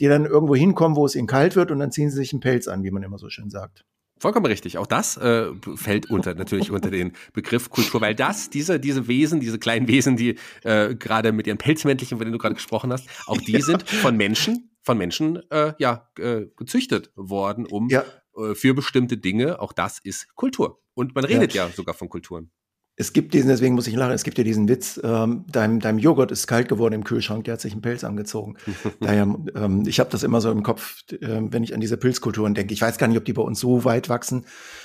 [0.00, 2.40] die dann irgendwo hinkommen, wo es ihnen kalt wird und dann ziehen sie sich einen
[2.40, 3.84] Pelz an, wie man immer so schön sagt.
[4.18, 4.78] Vollkommen richtig.
[4.78, 9.40] Auch das äh, fällt unter natürlich unter den Begriff Kultur, weil das, diese, diese Wesen,
[9.40, 13.08] diese kleinen Wesen, die äh, gerade mit ihren Pelzmäntelchen, von denen du gerade gesprochen hast,
[13.26, 13.60] auch die ja.
[13.60, 18.04] sind von Menschen von Menschen äh, ja äh, gezüchtet worden, um ja.
[18.36, 19.60] äh, für bestimmte Dinge.
[19.60, 20.80] Auch das ist Kultur.
[20.94, 22.50] Und man redet ja, ja sogar von Kulturen.
[22.94, 25.98] Es gibt diesen, deswegen muss ich lachen, es gibt ja diesen Witz, ähm, dein, deinem
[25.98, 28.56] Joghurt ist kalt geworden im Kühlschrank, der hat sich einen Pelz angezogen.
[29.00, 29.22] Daher,
[29.54, 32.74] ähm, ich habe das immer so im Kopf, äh, wenn ich an diese Pilzkulturen denke.
[32.74, 34.44] Ich weiß gar nicht, ob die bei uns so weit wachsen,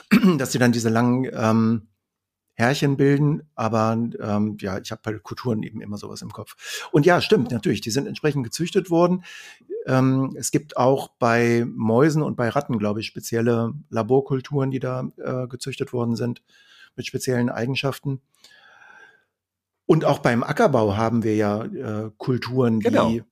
[0.38, 1.90] dass sie dann diese langen ähm,
[2.58, 6.90] Härchen bilden, aber ähm, ja, ich habe bei Kulturen eben immer sowas im Kopf.
[6.92, 9.24] Und ja, stimmt, natürlich, die sind entsprechend gezüchtet worden.
[9.86, 15.08] Ähm, es gibt auch bei Mäusen und bei Ratten, glaube ich, spezielle Laborkulturen, die da
[15.18, 16.42] äh, gezüchtet worden sind
[16.96, 18.22] mit speziellen Eigenschaften.
[19.86, 23.10] Und auch beim Ackerbau haben wir ja äh, Kulturen, genau.
[23.10, 23.24] die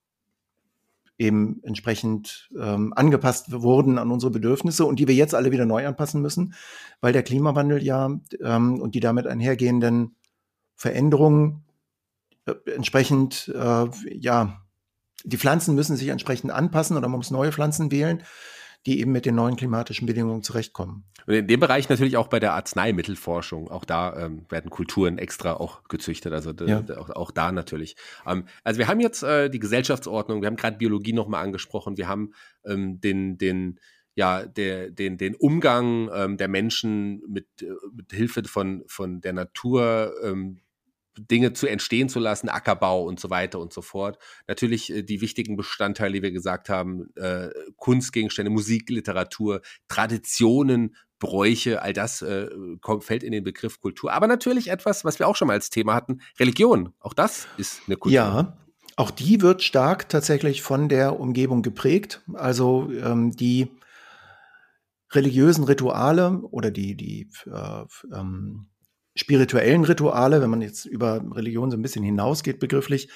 [1.17, 5.87] eben entsprechend ähm, angepasst wurden an unsere Bedürfnisse und die wir jetzt alle wieder neu
[5.87, 6.53] anpassen müssen,
[7.01, 10.15] weil der Klimawandel ja ähm, und die damit einhergehenden
[10.75, 11.63] Veränderungen
[12.45, 14.61] äh, entsprechend, äh, ja,
[15.23, 18.21] die Pflanzen müssen sich entsprechend anpassen oder man muss neue Pflanzen wählen
[18.85, 21.05] die eben mit den neuen klimatischen Bedingungen zurechtkommen.
[21.25, 23.67] Und in dem Bereich natürlich auch bei der Arzneimittelforschung.
[23.69, 26.33] Auch da ähm, werden Kulturen extra auch gezüchtet.
[26.33, 26.83] Also ja.
[26.97, 27.95] auch, auch, da natürlich.
[28.27, 32.07] Ähm, also wir haben jetzt äh, die Gesellschaftsordnung, wir haben gerade Biologie nochmal angesprochen, wir
[32.07, 33.79] haben ähm, den, den,
[34.13, 39.33] ja, der, den, den Umgang ähm, der Menschen mit, äh, mit Hilfe von, von der
[39.33, 40.59] Natur, ähm,
[41.17, 44.17] Dinge zu entstehen zu lassen, Ackerbau und so weiter und so fort.
[44.47, 51.81] Natürlich äh, die wichtigen Bestandteile, die wir gesagt haben, äh, Kunstgegenstände, Musik, Literatur, Traditionen, Bräuche,
[51.81, 52.49] all das äh,
[52.81, 54.11] kommt, fällt in den Begriff Kultur.
[54.11, 56.93] Aber natürlich etwas, was wir auch schon mal als Thema hatten, Religion.
[56.99, 58.15] Auch das ist eine Kultur.
[58.15, 58.57] Ja,
[58.97, 62.21] auch die wird stark tatsächlich von der Umgebung geprägt.
[62.33, 63.69] Also ähm, die
[65.11, 68.67] religiösen Rituale oder die, die äh, ähm,
[69.15, 73.09] spirituellen Rituale, wenn man jetzt über Religion so ein bisschen hinausgeht begrifflich,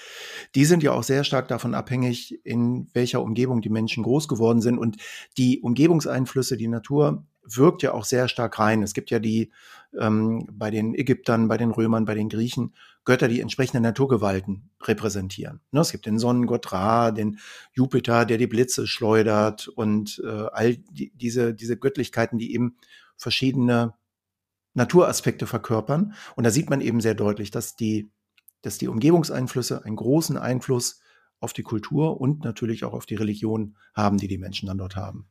[0.56, 4.62] die sind ja auch sehr stark davon abhängig, in welcher Umgebung die Menschen groß geworden
[4.62, 4.78] sind.
[4.78, 4.98] Und
[5.38, 8.82] die Umgebungseinflüsse, die Natur wirkt ja auch sehr stark rein.
[8.82, 9.52] Es gibt ja die
[10.00, 12.74] ähm, bei den Ägyptern, bei den Römern, bei den Griechen
[13.06, 15.62] Götter, die entsprechende Naturgewalten repräsentieren.
[15.72, 17.40] Ne, es gibt den Sonnengott Ra, den
[17.74, 22.78] Jupiter, der die Blitze schleudert und äh, all die, diese, diese Göttlichkeiten, die eben
[23.18, 23.96] verschiedene
[24.80, 26.14] Naturaspekte verkörpern.
[26.36, 28.12] Und da sieht man eben sehr deutlich, dass die,
[28.62, 31.02] dass die Umgebungseinflüsse einen großen Einfluss
[31.40, 34.96] auf die Kultur und natürlich auch auf die Religion haben, die die Menschen dann dort
[34.96, 35.28] haben.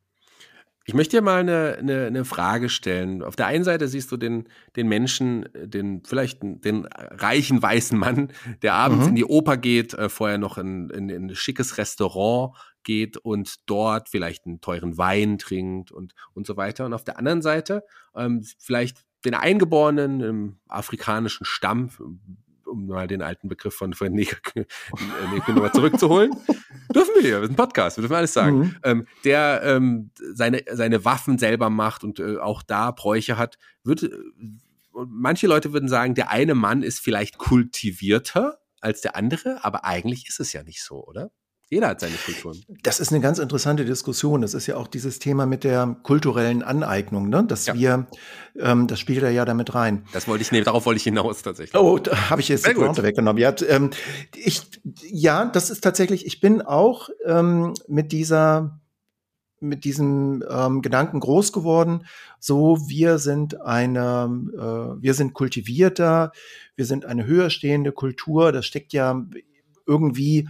[0.84, 3.22] Ich möchte dir mal eine, eine, eine, Frage stellen.
[3.22, 8.32] Auf der einen Seite siehst du den, den Menschen, den vielleicht den reichen weißen Mann,
[8.62, 9.11] der abends mhm.
[9.11, 13.56] in die Oper geht, äh, vorher noch in, in, in, ein schickes Restaurant geht und
[13.66, 16.87] dort vielleicht einen teuren Wein trinkt und, und so weiter.
[16.87, 17.84] Und auf der anderen Seite
[18.14, 21.90] ähm, vielleicht den Eingeborenen im afrikanischen Stamm,
[22.64, 26.33] um mal den alten Begriff von, von Neger, Neger nochmal zurückzuholen.
[26.94, 28.59] dürfen wir hier, wir sind ein Podcast, wir dürfen alles sagen.
[28.59, 28.76] Mhm.
[28.83, 34.04] Ähm, der ähm, seine, seine Waffen selber macht und äh, auch da Bräuche hat, wird,
[34.04, 34.11] äh,
[34.92, 40.28] manche Leute würden sagen, der eine Mann ist vielleicht kultivierter als der andere, aber eigentlich
[40.28, 41.31] ist es ja nicht so, oder?
[41.70, 42.62] Jeder hat seine Kulturen.
[42.83, 44.40] Das ist eine ganz interessante Diskussion.
[44.40, 47.44] Das ist ja auch dieses Thema mit der kulturellen Aneignung, ne?
[47.44, 47.74] dass ja.
[47.74, 48.07] wir,
[48.59, 50.04] ähm, das spielt ja damit rein.
[50.14, 51.78] Das wollte ich nehmen, darauf wollte ich hinaus tatsächlich.
[51.78, 53.42] Oh, da habe ich jetzt Sehr die Pointe weggenommen.
[53.42, 53.90] Ja, ähm,
[54.35, 54.62] ich,
[55.11, 58.81] ja, das ist tatsächlich, ich bin auch ähm, mit dieser
[59.61, 62.07] mit diesem ähm, Gedanken groß geworden.
[62.38, 66.31] So, wir sind eine, äh, wir sind kultivierter,
[66.76, 68.52] wir sind eine höher stehende Kultur.
[68.52, 69.26] Das steckt ja
[69.85, 70.48] irgendwie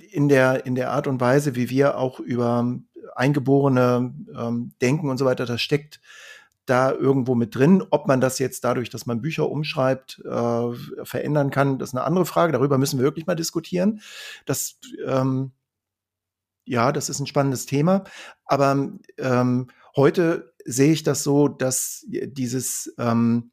[0.00, 2.78] in der, in der Art und Weise, wie wir auch über
[3.14, 6.00] Eingeborene ähm, denken und so weiter, das steckt
[6.66, 7.82] da irgendwo mit drin.
[7.90, 10.72] Ob man das jetzt dadurch, dass man Bücher umschreibt, äh,
[11.04, 12.52] verändern kann, das ist eine andere Frage.
[12.52, 14.00] Darüber müssen wir wirklich mal diskutieren.
[14.44, 15.52] Das, ähm,
[16.64, 18.04] ja, das ist ein spannendes Thema.
[18.44, 23.52] Aber ähm, heute sehe ich das so, dass dieses, ähm,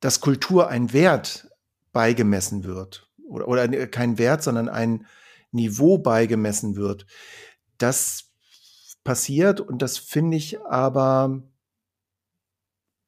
[0.00, 1.48] dass Kultur ein Wert
[1.92, 5.06] beigemessen wird oder, oder kein Wert, sondern ein
[5.52, 7.06] Niveau beigemessen wird.
[7.78, 8.30] Das
[9.04, 11.42] passiert und das finde ich aber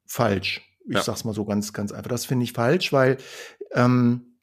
[0.07, 0.63] falsch.
[0.87, 1.03] Ich ja.
[1.03, 2.09] sag's mal so ganz, ganz einfach.
[2.09, 3.19] Das finde ich falsch, weil
[3.75, 4.39] ähm,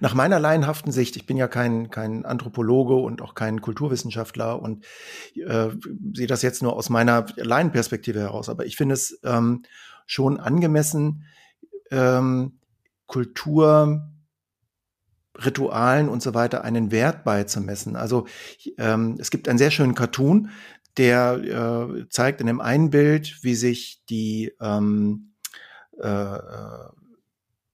[0.00, 4.84] nach meiner laienhaften Sicht, ich bin ja kein, kein Anthropologe und auch kein Kulturwissenschaftler und
[5.34, 5.70] äh,
[6.12, 9.62] sehe das jetzt nur aus meiner Laienperspektive heraus, aber ich finde es ähm,
[10.06, 11.24] schon angemessen,
[11.90, 12.58] ähm,
[13.06, 14.10] Kultur,
[15.36, 17.96] Ritualen und so weiter einen Wert beizumessen.
[17.96, 18.26] Also
[18.78, 20.50] ähm, es gibt einen sehr schönen Cartoon,
[20.96, 25.34] der äh, zeigt in dem einen Bild, wie sich die ähm,
[25.98, 26.38] äh,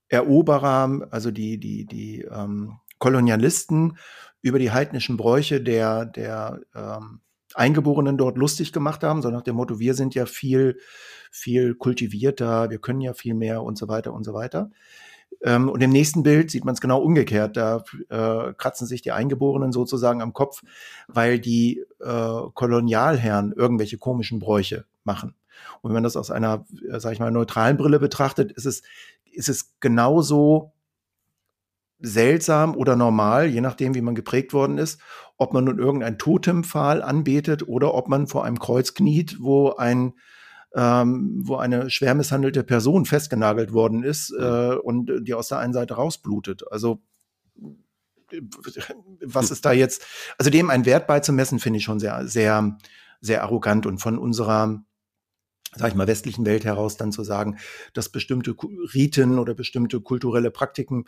[0.09, 3.97] Eroberer, also die, die, die ähm, Kolonialisten
[4.43, 7.21] über die heidnischen Bräuche der, der ähm,
[7.55, 10.79] Eingeborenen dort lustig gemacht haben, so nach dem Motto, wir sind ja viel,
[11.31, 14.71] viel kultivierter, wir können ja viel mehr und so weiter und so weiter.
[15.43, 17.57] Ähm, und im nächsten Bild sieht man es genau umgekehrt.
[17.57, 20.63] Da äh, kratzen sich die Eingeborenen sozusagen am Kopf,
[21.09, 25.35] weil die äh, Kolonialherren irgendwelche komischen Bräuche machen.
[25.81, 28.83] Und wenn man das aus einer, äh, sag ich mal, neutralen Brille betrachtet, ist es,
[29.33, 30.73] ist es genauso
[32.03, 35.01] seltsam oder normal, je nachdem, wie man geprägt worden ist,
[35.37, 40.15] ob man nun irgendein Totempfahl anbetet oder ob man vor einem Kreuz kniet, wo ein
[40.75, 45.73] ähm, wo eine schwer misshandelte Person festgenagelt worden ist äh, und die aus der einen
[45.73, 46.71] Seite rausblutet.
[46.71, 47.03] Also
[49.25, 50.07] was ist da jetzt,
[50.39, 52.79] also dem einen Wert beizumessen, finde ich schon sehr, sehr,
[53.21, 54.85] sehr arrogant und von unserer
[55.77, 57.59] sag ich mal, westlichen Welt heraus dann zu sagen,
[57.93, 58.57] dass bestimmte
[58.93, 61.05] Riten oder bestimmte kulturelle Praktiken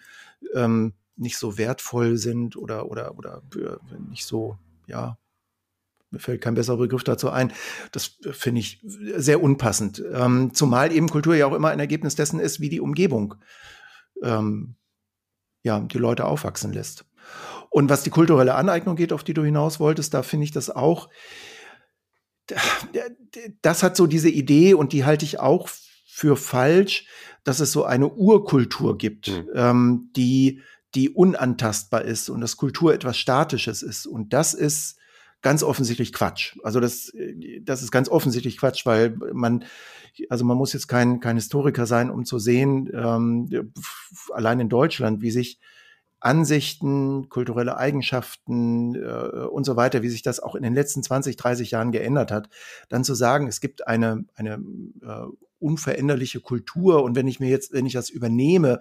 [0.55, 5.19] ähm, nicht so wertvoll sind oder, oder, oder äh, nicht so, ja,
[6.13, 7.53] mir fällt kein besserer Begriff dazu ein.
[7.91, 10.03] Das finde ich sehr unpassend.
[10.13, 13.35] Ähm, zumal eben Kultur ja auch immer ein Ergebnis dessen ist, wie die Umgebung
[14.23, 14.77] ähm,
[15.63, 17.05] ja, die Leute aufwachsen lässt.
[17.71, 20.69] Und was die kulturelle Aneignung geht, auf die du hinaus wolltest, da finde ich das
[20.69, 21.09] auch,
[23.63, 25.69] das hat so diese Idee und die halte ich auch
[26.07, 27.07] für falsch,
[27.45, 29.49] dass es so eine Urkultur gibt, mhm.
[29.55, 30.61] ähm, die,
[30.95, 34.07] die unantastbar ist und dass Kultur etwas Statisches ist.
[34.07, 34.99] Und das ist
[35.43, 36.57] ganz offensichtlich Quatsch.
[36.63, 37.13] Also das,
[37.61, 39.65] das ist ganz offensichtlich Quatsch, weil man,
[40.29, 43.73] also man muss jetzt kein, kein Historiker sein, um zu sehen, ähm,
[44.33, 45.59] allein in Deutschland, wie sich
[46.21, 51.37] Ansichten, kulturelle Eigenschaften äh, und so weiter, wie sich das auch in den letzten 20,
[51.37, 52.49] 30 Jahren geändert hat,
[52.89, 54.63] dann zu sagen, es gibt eine, eine
[55.03, 55.27] äh,
[55.59, 58.79] unveränderliche Kultur und wenn ich mir jetzt, wenn ich das übernehme,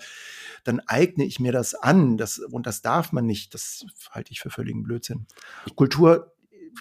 [0.63, 4.39] dann eigne ich mir das an, das, und das darf man nicht, das halte ich
[4.39, 5.25] für völligen Blödsinn.
[5.75, 6.31] Kultur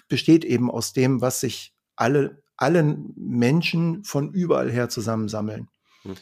[0.07, 5.67] besteht eben aus dem, was sich alle, allen Menschen von überall her zusammensammeln.
[6.03, 6.15] Hm.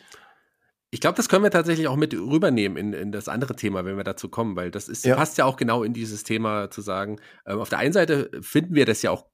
[0.92, 3.96] Ich glaube, das können wir tatsächlich auch mit rübernehmen in, in das andere Thema, wenn
[3.96, 5.16] wir dazu kommen, weil das ist, ja.
[5.16, 7.18] passt ja auch genau in dieses Thema zu sagen.
[7.46, 9.28] Ähm, auf der einen Seite finden wir das ja auch,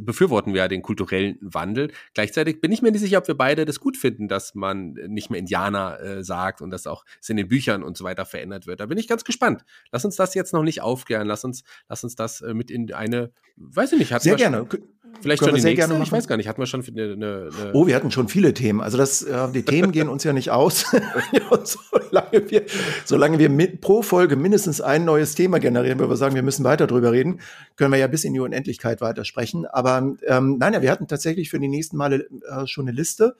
[0.00, 1.90] befürworten wir ja den kulturellen Wandel.
[2.14, 5.30] Gleichzeitig bin ich mir nicht sicher, ob wir beide das gut finden, dass man nicht
[5.30, 8.68] mehr Indianer äh, sagt und dass auch es in den Büchern und so weiter verändert
[8.68, 8.78] wird.
[8.78, 9.64] Da bin ich ganz gespannt.
[9.90, 11.26] Lass uns das jetzt noch nicht aufklären.
[11.26, 14.66] Lass uns, lass uns das äh, mit in eine, weiß ich nicht, Sehr gerne.
[14.70, 14.84] Schon,
[15.20, 15.88] Vielleicht schon die sehr nächste?
[15.88, 16.48] Gerne Ich weiß gar nicht.
[16.48, 18.80] Hatten wir schon eine, eine, eine Oh, wir hatten schon viele Themen.
[18.80, 20.83] Also das, äh, die Themen gehen uns ja nicht aus.
[21.64, 22.64] Solange wir,
[23.04, 26.64] solange wir mit, pro Folge mindestens ein neues Thema generieren, wo wir sagen, wir müssen
[26.64, 27.40] weiter drüber reden,
[27.76, 29.66] können wir ja bis in die Unendlichkeit weitersprechen.
[29.66, 33.36] Aber ähm, nein, ja, wir hatten tatsächlich für die nächsten Male äh, schon eine Liste.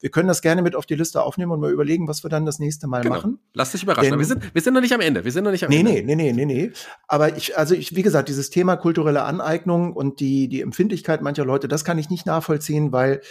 [0.00, 2.44] Wir können das gerne mit auf die Liste aufnehmen und mal überlegen, was wir dann
[2.44, 3.14] das nächste Mal genau.
[3.14, 3.38] machen.
[3.54, 4.10] Lass dich überraschen.
[4.10, 5.24] Denn, wir, sind, wir sind noch nicht am Ende.
[5.24, 5.92] Wir sind noch nicht am nee, Ende.
[5.92, 6.72] Nee, nee, nee, nee, nee.
[7.08, 11.46] Aber ich, also ich, wie gesagt, dieses Thema kulturelle Aneignung und die, die Empfindlichkeit mancher
[11.46, 13.22] Leute, das kann ich nicht nachvollziehen, weil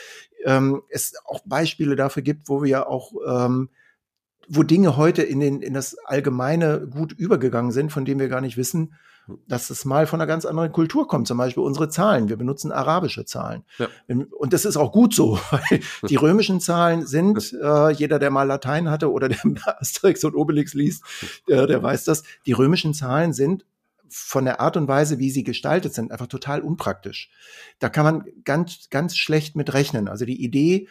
[0.46, 3.70] ähm, es auch Beispiele dafür gibt, wo wir ja auch ähm,
[4.48, 8.42] wo Dinge heute in, den, in das Allgemeine gut übergegangen sind, von dem wir gar
[8.42, 8.94] nicht wissen,
[9.48, 11.28] dass es mal von einer ganz anderen Kultur kommt.
[11.28, 12.28] Zum Beispiel unsere Zahlen.
[12.28, 13.64] Wir benutzen arabische Zahlen.
[13.78, 13.88] Ja.
[14.38, 15.80] Und das ist auch gut so, weil
[16.10, 19.40] die römischen Zahlen sind, äh, jeder, der mal Latein hatte oder der
[19.80, 21.04] Asterix und Obelix liest,
[21.48, 23.66] äh, der weiß das, die römischen Zahlen sind
[24.10, 27.32] von der Art und Weise, wie sie gestaltet sind, einfach total unpraktisch.
[27.80, 30.08] Da kann man ganz, ganz schlecht mit rechnen.
[30.08, 30.88] Also die Idee,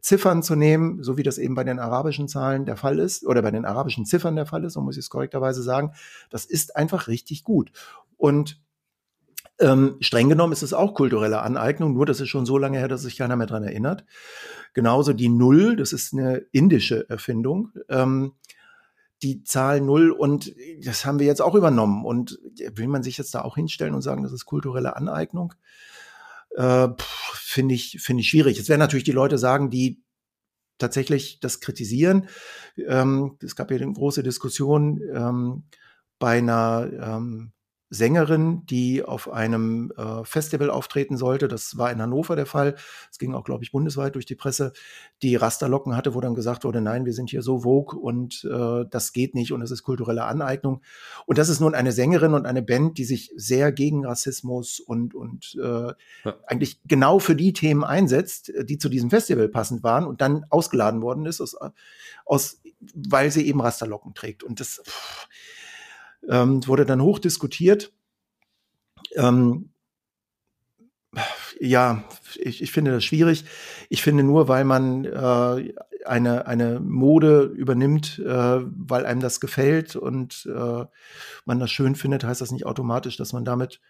[0.00, 3.42] Ziffern zu nehmen, so wie das eben bei den arabischen Zahlen der Fall ist oder
[3.42, 5.92] bei den arabischen Ziffern der Fall ist, so muss ich es korrekterweise sagen,
[6.30, 7.70] das ist einfach richtig gut.
[8.16, 8.60] Und
[9.60, 12.88] ähm, streng genommen ist es auch kulturelle Aneignung, nur das ist schon so lange her,
[12.88, 14.04] dass sich keiner mehr dran erinnert.
[14.74, 17.70] Genauso die Null, das ist eine indische Erfindung.
[17.88, 18.32] Ähm,
[19.22, 20.54] die Zahl Null und
[20.84, 22.04] das haben wir jetzt auch übernommen.
[22.04, 22.38] Und
[22.74, 25.54] will man sich jetzt da auch hinstellen und sagen, das ist kulturelle Aneignung?
[26.56, 26.88] äh,
[27.34, 28.56] finde ich, finde ich schwierig.
[28.56, 30.02] Jetzt werden natürlich die Leute sagen, die
[30.78, 32.28] tatsächlich das kritisieren.
[32.76, 35.64] Ähm, es gab ja eine große Diskussion ähm,
[36.18, 37.52] bei einer ähm,
[37.92, 41.46] Sängerin, die auf einem äh, Festival auftreten sollte.
[41.46, 42.74] Das war in Hannover der Fall.
[43.10, 44.72] Es ging auch, glaube ich, bundesweit durch die Presse,
[45.20, 48.86] die Rasterlocken hatte, wo dann gesagt wurde, nein, wir sind hier so vogue und äh,
[48.88, 50.80] das geht nicht und es ist kulturelle Aneignung.
[51.26, 55.14] Und das ist nun eine Sängerin und eine Band, die sich sehr gegen Rassismus und,
[55.14, 55.92] und äh,
[56.24, 56.34] ja.
[56.46, 61.02] eigentlich genau für die Themen einsetzt, die zu diesem Festival passend waren und dann ausgeladen
[61.02, 61.54] worden ist, aus,
[62.24, 62.62] aus
[62.94, 64.42] weil sie eben Rasterlocken trägt.
[64.42, 65.28] Und das pff,
[66.28, 67.92] ähm, wurde dann hoch diskutiert.
[69.14, 69.70] Ähm,
[71.60, 72.04] ja,
[72.36, 73.44] ich, ich finde das schwierig.
[73.88, 79.94] Ich finde nur, weil man äh, eine, eine Mode übernimmt, äh, weil einem das gefällt
[79.94, 80.84] und äh,
[81.44, 83.80] man das schön findet, heißt das nicht automatisch, dass man damit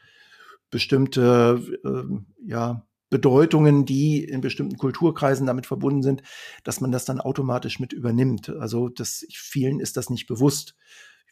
[0.70, 6.22] bestimmte äh, ja, Bedeutungen, die in bestimmten Kulturkreisen damit verbunden sind,
[6.64, 8.48] dass man das dann automatisch mit übernimmt.
[8.48, 10.74] Also das, vielen ist das nicht bewusst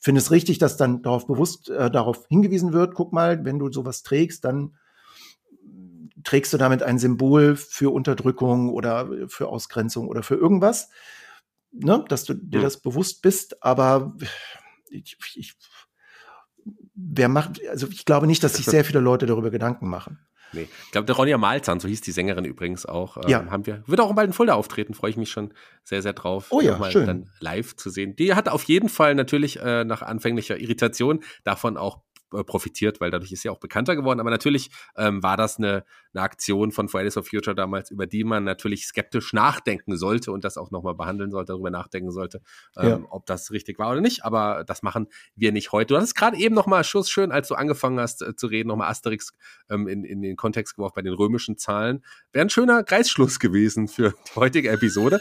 [0.01, 3.71] finde es richtig, dass dann darauf bewusst äh, darauf hingewiesen wird, guck mal, wenn du
[3.71, 4.77] sowas trägst, dann
[6.25, 10.91] trägst du damit ein Symbol für Unterdrückung oder für Ausgrenzung oder für irgendwas,
[11.73, 14.17] ne, dass du dir das bewusst bist, aber
[14.91, 15.55] ich, ich,
[16.95, 20.19] wer macht, also ich glaube nicht, dass sich sehr viele Leute darüber Gedanken machen.
[20.53, 20.69] Nee.
[20.85, 23.47] Ich glaube, der Ronja Malzahn, so hieß die Sängerin übrigens auch, ähm, ja.
[23.51, 23.83] haben wir.
[23.87, 26.47] Wird auch bald in Fulda auftreten, freue ich mich schon sehr, sehr drauf.
[26.51, 27.07] Oh ja, mal schön.
[27.07, 28.17] dann live zu sehen.
[28.17, 32.01] Die hat auf jeden Fall natürlich äh, nach anfänglicher Irritation davon auch
[32.33, 34.21] äh, profitiert, weil dadurch ist sie auch bekannter geworden.
[34.21, 35.85] Aber natürlich ähm, war das eine,
[36.15, 40.45] eine Aktion von Fridays for Future damals, über die man natürlich skeptisch nachdenken sollte und
[40.45, 42.41] das auch nochmal behandeln sollte, darüber nachdenken sollte,
[42.77, 43.01] ähm, ja.
[43.11, 44.25] ob das richtig war oder nicht.
[44.25, 45.95] Aber das machen wir nicht heute.
[45.95, 48.91] Du hast gerade eben nochmal Schuss schön, als du angefangen hast äh, zu reden, nochmal
[48.91, 49.33] Asterix
[49.69, 52.05] ähm, in, in den Kontext geworfen bei den römischen Zahlen.
[52.33, 55.21] Wäre ein schöner Kreisschluss gewesen für die heutige Episode.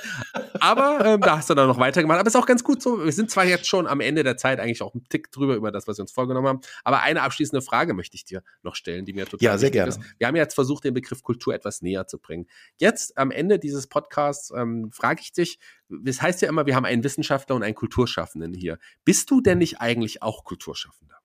[0.60, 2.20] Aber ähm, da hast du dann noch weitergemacht.
[2.20, 3.04] Aber ist auch ganz gut so.
[3.04, 5.72] Wir sind zwar jetzt schon am Ende der Zeit eigentlich auch einen Tick drüber über
[5.72, 6.62] das, was wir uns vorgenommen haben.
[6.84, 9.72] Aber aber eine abschließende Frage möchte ich dir noch stellen, die mir total ja, sehr
[9.72, 9.90] gerne.
[9.90, 10.00] ist.
[10.18, 12.48] Wir haben jetzt versucht, den Begriff Kultur etwas näher zu bringen.
[12.78, 15.60] Jetzt am Ende dieses Podcasts ähm, frage ich dich,
[16.06, 18.78] es heißt ja immer, wir haben einen Wissenschaftler und einen Kulturschaffenden hier.
[19.06, 21.16] Bist du denn nicht eigentlich auch Kulturschaffender?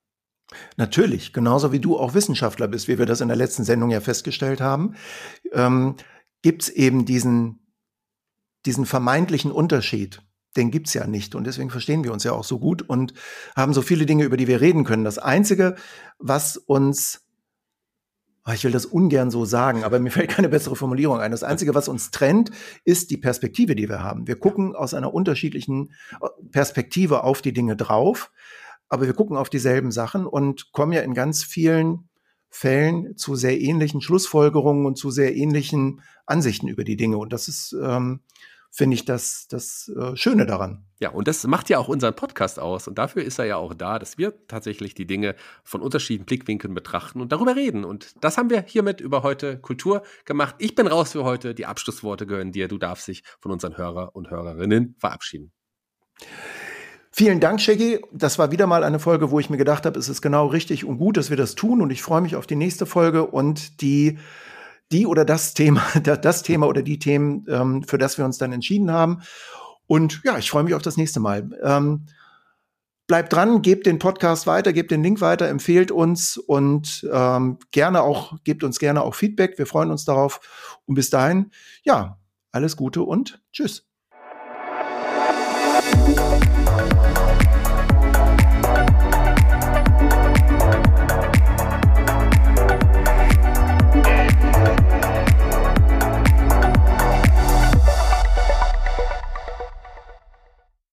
[0.77, 4.01] Natürlich, genauso wie du auch Wissenschaftler bist, wie wir das in der letzten Sendung ja
[4.01, 4.95] festgestellt haben,
[5.53, 5.97] ähm,
[6.43, 7.73] gibt es eben diesen,
[8.67, 10.23] diesen vermeintlichen Unterschied
[10.57, 11.35] den gibt's ja nicht.
[11.35, 13.15] Und deswegen verstehen wir uns ja auch so gut und
[13.57, 15.05] haben so viele Dinge, über die wir reden können.
[15.05, 15.77] Das Einzige,
[16.19, 17.24] was uns
[18.53, 21.31] ich will das ungern so sagen, aber mir fällt keine bessere Formulierung ein.
[21.31, 22.51] Das Einzige, was uns trennt,
[22.85, 24.27] ist die Perspektive, die wir haben.
[24.27, 28.31] Wir gucken aus einer unterschiedlichen äh, Perspektive auf die Dinge drauf,
[28.89, 32.09] aber wir gucken auf dieselben Sachen und kommen ja in ganz vielen
[32.51, 37.17] Fällen zu sehr ähnlichen Schlussfolgerungen und zu sehr ähnlichen Ansichten über die Dinge.
[37.17, 38.21] Und das ist ähm,
[38.75, 40.85] finde ich das, das äh, Schöne daran.
[40.99, 42.89] Ja, und das macht ja auch unseren Podcast aus.
[42.89, 46.75] Und dafür ist er ja auch da, dass wir tatsächlich die Dinge von unterschiedlichen Blickwinkeln
[46.75, 47.85] betrachten und darüber reden.
[47.85, 50.57] Und das haben wir hiermit über heute Kultur gemacht.
[50.59, 51.55] Ich bin raus für heute.
[51.55, 52.67] Die Abschlussworte gehören dir.
[52.67, 55.53] Du darfst dich von unseren Hörer und Hörerinnen verabschieden.
[57.13, 58.01] Vielen Dank, Shaggy.
[58.13, 60.85] Das war wieder mal eine Folge, wo ich mir gedacht habe, es ist genau richtig
[60.85, 61.81] und gut, dass wir das tun.
[61.81, 64.19] Und ich freue mich auf die nächste Folge und die
[64.93, 68.53] die oder das Thema, das Thema oder die Themen, ähm, für das wir uns dann
[68.53, 69.23] entschieden haben.
[69.87, 71.51] Und ja, ich freue mich auf das nächste Mal.
[71.63, 72.07] Ähm,
[73.07, 78.03] bleibt dran, gebt den Podcast weiter, gebt den Link weiter, empfehlt uns und ähm, gerne
[78.03, 79.59] auch, gebt uns gerne auch Feedback.
[79.59, 80.81] Wir freuen uns darauf.
[80.87, 81.51] Und bis dahin,
[81.85, 82.19] ja,
[82.51, 83.94] alles Gute und tschüss.